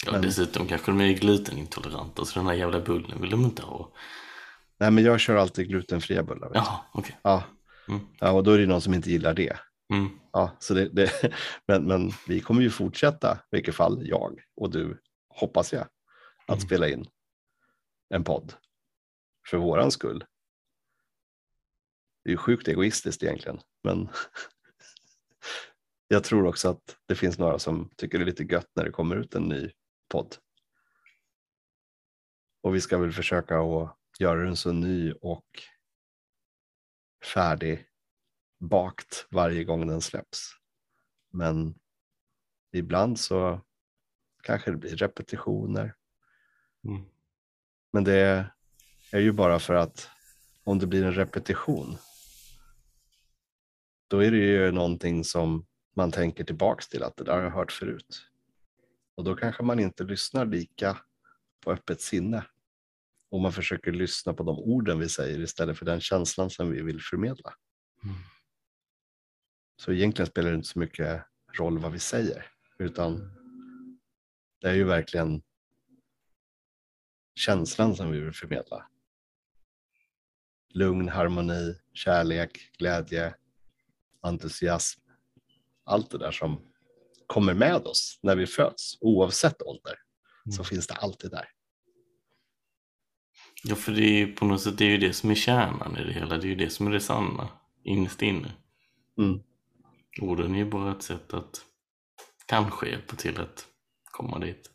Ja, 0.06 0.12
Men- 0.12 0.22
dessutom 0.22 0.66
kanske 0.66 0.90
de 0.90 1.00
är 1.00 1.12
glutenintoleranta 1.12 2.24
så 2.24 2.38
den 2.38 2.46
här 2.48 2.54
jävla 2.54 2.80
bullen 2.80 3.20
vill 3.20 3.30
de 3.30 3.44
inte 3.44 3.62
ha. 3.62 3.92
nej, 4.78 4.90
men 4.90 5.04
jag 5.04 5.20
kör 5.20 5.36
alltid 5.36 5.68
glutenfria 5.68 6.22
bullar. 6.22 6.50
Jaha, 6.54 6.80
okej. 6.92 7.18
Ja. 7.22 7.44
Mm. 7.88 8.00
ja, 8.18 8.32
och 8.32 8.44
då 8.44 8.50
är 8.50 8.58
det 8.58 8.66
någon 8.66 8.80
som 8.80 8.94
inte 8.94 9.10
gillar 9.10 9.34
det. 9.34 9.56
Mm. 9.92 10.08
Ja, 10.32 10.56
så 10.58 10.74
det, 10.74 10.88
det, 10.88 11.32
men, 11.68 11.84
men 11.84 12.12
vi 12.26 12.40
kommer 12.40 12.62
ju 12.62 12.70
fortsätta, 12.70 13.34
i 13.34 13.56
vilket 13.56 13.74
fall 13.74 14.06
jag 14.06 14.40
och 14.56 14.70
du, 14.70 15.00
hoppas 15.28 15.72
jag, 15.72 15.82
att 16.46 16.48
Mm. 16.48 16.60
spela 16.60 16.88
in 16.88 17.06
en 18.14 18.24
podd 18.24 18.54
för 19.48 19.56
våran 19.56 19.90
skull. 19.90 20.24
Det 22.24 22.30
är 22.30 22.32
ju 22.32 22.36
sjukt 22.36 22.68
egoistiskt 22.68 23.22
egentligen, 23.22 23.60
men 23.84 24.08
jag 26.08 26.24
tror 26.24 26.46
också 26.46 26.68
att 26.68 26.96
det 27.08 27.14
finns 27.14 27.38
några 27.38 27.58
som 27.58 27.90
tycker 27.96 28.18
det 28.18 28.24
är 28.24 28.26
lite 28.26 28.44
gött 28.44 28.70
när 28.76 28.84
det 28.84 28.90
kommer 28.90 29.16
ut 29.16 29.34
en 29.34 29.42
ny 29.42 29.70
podd. 30.10 30.36
Och 32.62 32.74
vi 32.74 32.80
ska 32.80 32.98
väl 32.98 33.12
försöka 33.12 33.60
att 33.60 33.96
göra 34.18 34.44
den 34.44 34.56
så 34.56 34.72
ny 34.72 35.12
och 35.12 35.46
färdig 37.34 37.86
bakt 38.58 39.26
varje 39.30 39.64
gång 39.64 39.86
den 39.86 40.00
släpps. 40.00 40.50
Men 41.32 41.74
ibland 42.72 43.20
så 43.20 43.60
kanske 44.42 44.70
det 44.70 44.76
blir 44.76 44.96
repetitioner. 44.96 45.94
Mm. 46.84 47.04
Men 47.92 48.04
det 48.04 48.50
är 49.12 49.20
ju 49.20 49.32
bara 49.32 49.58
för 49.58 49.74
att 49.74 50.10
om 50.64 50.78
det 50.78 50.86
blir 50.86 51.04
en 51.04 51.14
repetition 51.14 51.98
då 54.10 54.24
är 54.24 54.30
det 54.30 54.36
ju 54.36 54.72
någonting 54.72 55.24
som 55.24 55.66
man 55.96 56.12
tänker 56.12 56.44
tillbaks 56.44 56.88
till 56.88 57.02
att 57.02 57.16
det 57.16 57.24
där 57.24 57.32
har 57.32 57.42
jag 57.42 57.50
hört 57.50 57.72
förut. 57.72 58.29
Och 59.20 59.24
då 59.24 59.36
kanske 59.36 59.62
man 59.62 59.80
inte 59.80 60.04
lyssnar 60.04 60.46
lika 60.46 60.98
på 61.60 61.72
öppet 61.72 62.00
sinne. 62.00 62.46
Och 63.30 63.40
man 63.40 63.52
försöker 63.52 63.92
lyssna 63.92 64.34
på 64.34 64.42
de 64.42 64.58
orden 64.58 64.98
vi 64.98 65.08
säger 65.08 65.40
istället 65.40 65.78
för 65.78 65.86
den 65.86 66.00
känslan 66.00 66.50
som 66.50 66.70
vi 66.70 66.82
vill 66.82 67.00
förmedla. 67.00 67.54
Mm. 68.04 68.16
Så 69.76 69.92
egentligen 69.92 70.26
spelar 70.26 70.50
det 70.50 70.56
inte 70.56 70.68
så 70.68 70.78
mycket 70.78 71.22
roll 71.58 71.78
vad 71.78 71.92
vi 71.92 71.98
säger, 71.98 72.46
utan 72.78 73.30
det 74.60 74.68
är 74.68 74.74
ju 74.74 74.84
verkligen 74.84 75.42
känslan 77.34 77.96
som 77.96 78.10
vi 78.10 78.20
vill 78.20 78.32
förmedla. 78.32 78.86
Lugn, 80.68 81.08
harmoni, 81.08 81.80
kärlek, 81.92 82.70
glädje, 82.78 83.34
entusiasm. 84.20 85.00
Allt 85.84 86.10
det 86.10 86.18
där 86.18 86.32
som 86.32 86.69
kommer 87.30 87.54
med 87.54 87.86
oss 87.86 88.18
när 88.22 88.36
vi 88.36 88.46
föds, 88.46 88.98
oavsett 89.00 89.62
ålder, 89.62 89.94
så 90.44 90.60
Mm. 90.60 90.64
finns 90.64 90.86
det 90.86 90.94
alltid 90.94 91.30
där. 91.30 91.48
Ja, 93.64 93.74
för 93.74 93.92
det 93.92 94.02
är 94.04 94.18
ju 94.26 94.34
på 94.34 94.44
något 94.44 94.62
sätt 94.62 94.78
det 94.78 94.84
är 94.84 94.88
ju 94.90 94.98
det 94.98 95.12
som 95.12 95.30
är 95.30 95.34
kärnan 95.34 95.96
i 95.98 96.04
det 96.04 96.12
hela. 96.12 96.36
Det 96.38 96.46
är 96.46 96.48
ju 96.48 96.54
det 96.54 96.70
som 96.70 96.86
är 96.86 96.90
det 96.90 97.00
sanna, 97.00 97.48
innerst 97.84 98.22
inne. 98.22 98.52
Mm. 99.18 99.40
Orden 100.20 100.54
är 100.54 100.58
ju 100.58 100.70
bara 100.70 100.92
ett 100.92 101.02
sätt 101.02 101.34
att 101.34 101.64
kanske 102.46 102.88
hjälpa 102.88 103.16
till 103.16 103.40
att 103.40 103.66
komma 104.04 104.38
dit. 104.38 104.70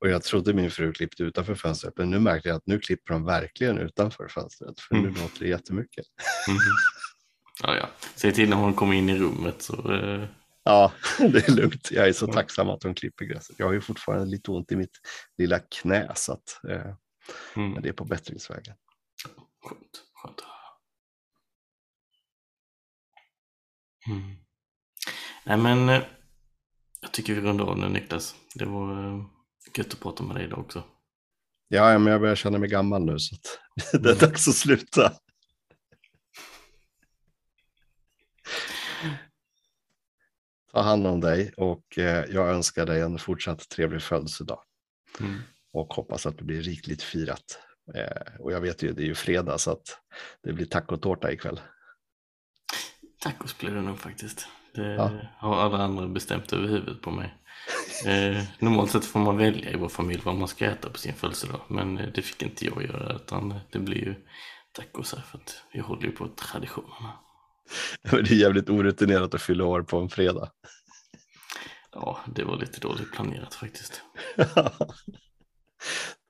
Och 0.00 0.08
jag 0.08 0.22
trodde 0.22 0.54
min 0.54 0.70
fru 0.70 0.92
klippte 0.92 1.22
utanför 1.22 1.54
fönstret, 1.54 1.94
men 1.96 2.10
nu 2.10 2.18
märkte 2.20 2.48
jag 2.48 2.56
att 2.56 2.66
nu 2.66 2.80
klipper 2.80 3.12
de 3.12 3.24
verkligen 3.24 3.78
utanför 3.78 4.28
fönstret, 4.28 4.80
för 4.80 4.94
nu 4.94 5.00
Mm. 5.08 5.14
låter 5.14 5.38
det 5.38 5.48
jättemycket. 5.48 6.06
Mhm. 6.48 6.58
Ja, 7.62 7.76
ja. 7.76 7.88
Säg 8.14 8.32
till 8.32 8.48
när 8.48 8.56
hon 8.56 8.74
kommer 8.74 8.94
in 8.94 9.08
i 9.08 9.18
rummet 9.18 9.62
så... 9.62 9.92
Eh, 9.92 10.28
Ja, 10.68 10.92
det 11.18 11.48
är 11.48 11.52
lugnt. 11.52 11.90
Jag 11.90 12.08
är 12.08 12.12
så 12.12 12.26
tacksam 12.26 12.68
att 12.68 12.80
de 12.80 12.94
klipper 12.94 13.24
gräset. 13.24 13.58
Jag 13.58 13.66
har 13.66 13.72
ju 13.72 13.80
fortfarande 13.80 14.26
lite 14.26 14.50
ont 14.50 14.72
i 14.72 14.76
mitt 14.76 15.00
lilla 15.38 15.58
knä, 15.58 16.12
så 16.14 16.32
att, 16.32 16.60
eh, 16.68 16.94
mm. 17.56 17.72
men 17.72 17.82
det 17.82 17.88
är 17.88 17.92
på 17.92 18.04
bättringsvägen. 18.04 18.74
Skönt, 19.64 20.04
skönt. 20.14 20.40
Mm. 24.08 24.36
Nej 25.44 25.56
men, 25.56 25.88
eh, 25.88 26.02
jag 27.00 27.12
tycker 27.12 27.34
vi 27.34 27.40
rundar 27.40 27.64
av 27.64 27.78
nu 27.78 27.88
Niklas. 27.88 28.34
Det 28.54 28.64
var 28.64 29.04
eh, 29.04 29.24
gött 29.76 29.92
att 29.94 30.00
prata 30.00 30.24
med 30.24 30.36
dig 30.36 30.44
idag 30.44 30.58
också. 30.58 30.84
Ja, 31.68 31.92
ja, 31.92 31.98
men 31.98 32.12
jag 32.12 32.20
börjar 32.20 32.36
känna 32.36 32.58
mig 32.58 32.68
gammal 32.68 33.04
nu, 33.04 33.18
så 33.18 33.34
att 33.34 33.58
det 34.02 34.10
är 34.10 34.20
dags 34.20 34.48
att 34.48 34.54
sluta. 34.54 35.12
Ta 40.76 40.82
hand 40.82 41.06
om 41.06 41.20
dig 41.20 41.52
och 41.56 41.98
eh, 41.98 42.24
jag 42.30 42.48
önskar 42.48 42.86
dig 42.86 43.00
en 43.00 43.18
fortsatt 43.18 43.68
trevlig 43.68 44.02
födelsedag 44.02 44.58
Mm. 45.20 45.40
och 45.72 45.94
hoppas 45.94 46.26
att 46.26 46.38
det 46.38 46.44
blir 46.44 46.62
rikligt 46.62 47.02
firat. 47.02 47.58
Eh, 47.94 48.40
och 48.40 48.52
jag 48.52 48.60
vet 48.60 48.82
ju, 48.82 48.92
det 48.92 49.02
är 49.02 49.06
ju 49.06 49.14
fredag 49.14 49.58
så 49.58 49.70
att 49.70 49.98
det 50.42 50.52
blir 50.52 50.66
tacotårta 50.66 51.32
ikväll. 51.32 51.60
Tacos 53.20 53.58
blir 53.58 53.70
det 53.70 53.80
nog 53.82 53.98
faktiskt. 53.98 54.48
Det 54.74 54.94
Ja. 54.94 55.10
har 55.38 55.56
alla 55.56 55.78
andra 55.78 56.08
bestämt 56.08 56.52
över 56.52 56.68
huvudet 56.68 57.02
på 57.02 57.10
mig. 57.10 57.34
Eh, 58.06 58.44
normalt 58.58 58.90
sett 58.90 59.04
får 59.04 59.20
man 59.20 59.36
välja 59.36 59.70
i 59.70 59.76
vår 59.76 59.88
familj 59.88 60.22
vad 60.24 60.34
man 60.34 60.48
ska 60.48 60.64
äta 60.66 60.90
på 60.90 60.98
sin 60.98 61.14
födelsedag. 61.14 61.60
Men 61.68 61.98
eh, 61.98 62.08
det 62.14 62.22
fick 62.22 62.42
inte 62.42 62.64
jag 62.64 62.82
göra 62.82 63.14
utan 63.16 63.60
det 63.70 63.78
blir 63.78 63.98
ju 64.04 64.14
tacos 64.72 65.14
här 65.14 65.22
för 65.22 65.38
att 65.38 65.62
vi 65.72 65.80
håller 65.80 66.02
ju 66.02 66.12
på 66.12 66.28
traditionerna. 66.28 67.12
Det 68.02 68.30
är 68.30 68.34
jävligt 68.34 68.70
orutinerat 68.70 69.34
att 69.34 69.42
fylla 69.42 69.64
år 69.64 69.82
på 69.82 69.98
en 69.98 70.08
fredag. 70.08 70.50
Ja, 71.92 72.20
det 72.34 72.44
var 72.44 72.56
lite 72.56 72.80
dåligt 72.80 73.12
planerat 73.12 73.54
faktiskt. 73.54 74.02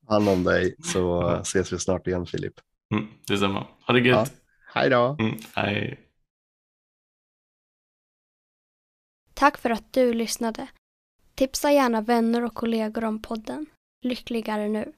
Hand 0.09 0.29
om 0.29 0.45
dig 0.45 0.77
så 0.83 1.31
ses 1.41 1.73
vi 1.73 1.79
snart 1.79 2.07
igen 2.07 2.27
Filip. 2.27 2.55
Mm, 2.95 3.09
detsamma. 3.27 3.67
Ha 3.87 3.95
det 3.95 4.01
gött. 4.01 4.33
Hej 4.75 4.91
då! 4.91 5.17
Mm, 5.21 5.39
hej. 5.55 6.01
Tack 9.35 9.59
för 9.59 9.71
att 9.71 9.93
du 9.93 10.13
lyssnade. 10.13 10.69
Tipsa 11.35 11.73
gärna 11.73 12.01
vänner 12.01 12.45
och 12.45 12.55
kollegor 12.55 13.05
om 13.05 13.23
podden 13.23 13.67
Lyckligare 14.03 14.69
nu. 14.69 14.93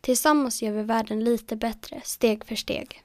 Tillsammans 0.00 0.62
gör 0.62 0.72
vi 0.72 0.82
världen 0.82 1.24
lite 1.24 1.56
bättre, 1.56 2.00
steg 2.04 2.44
för 2.44 2.54
steg. 2.54 3.02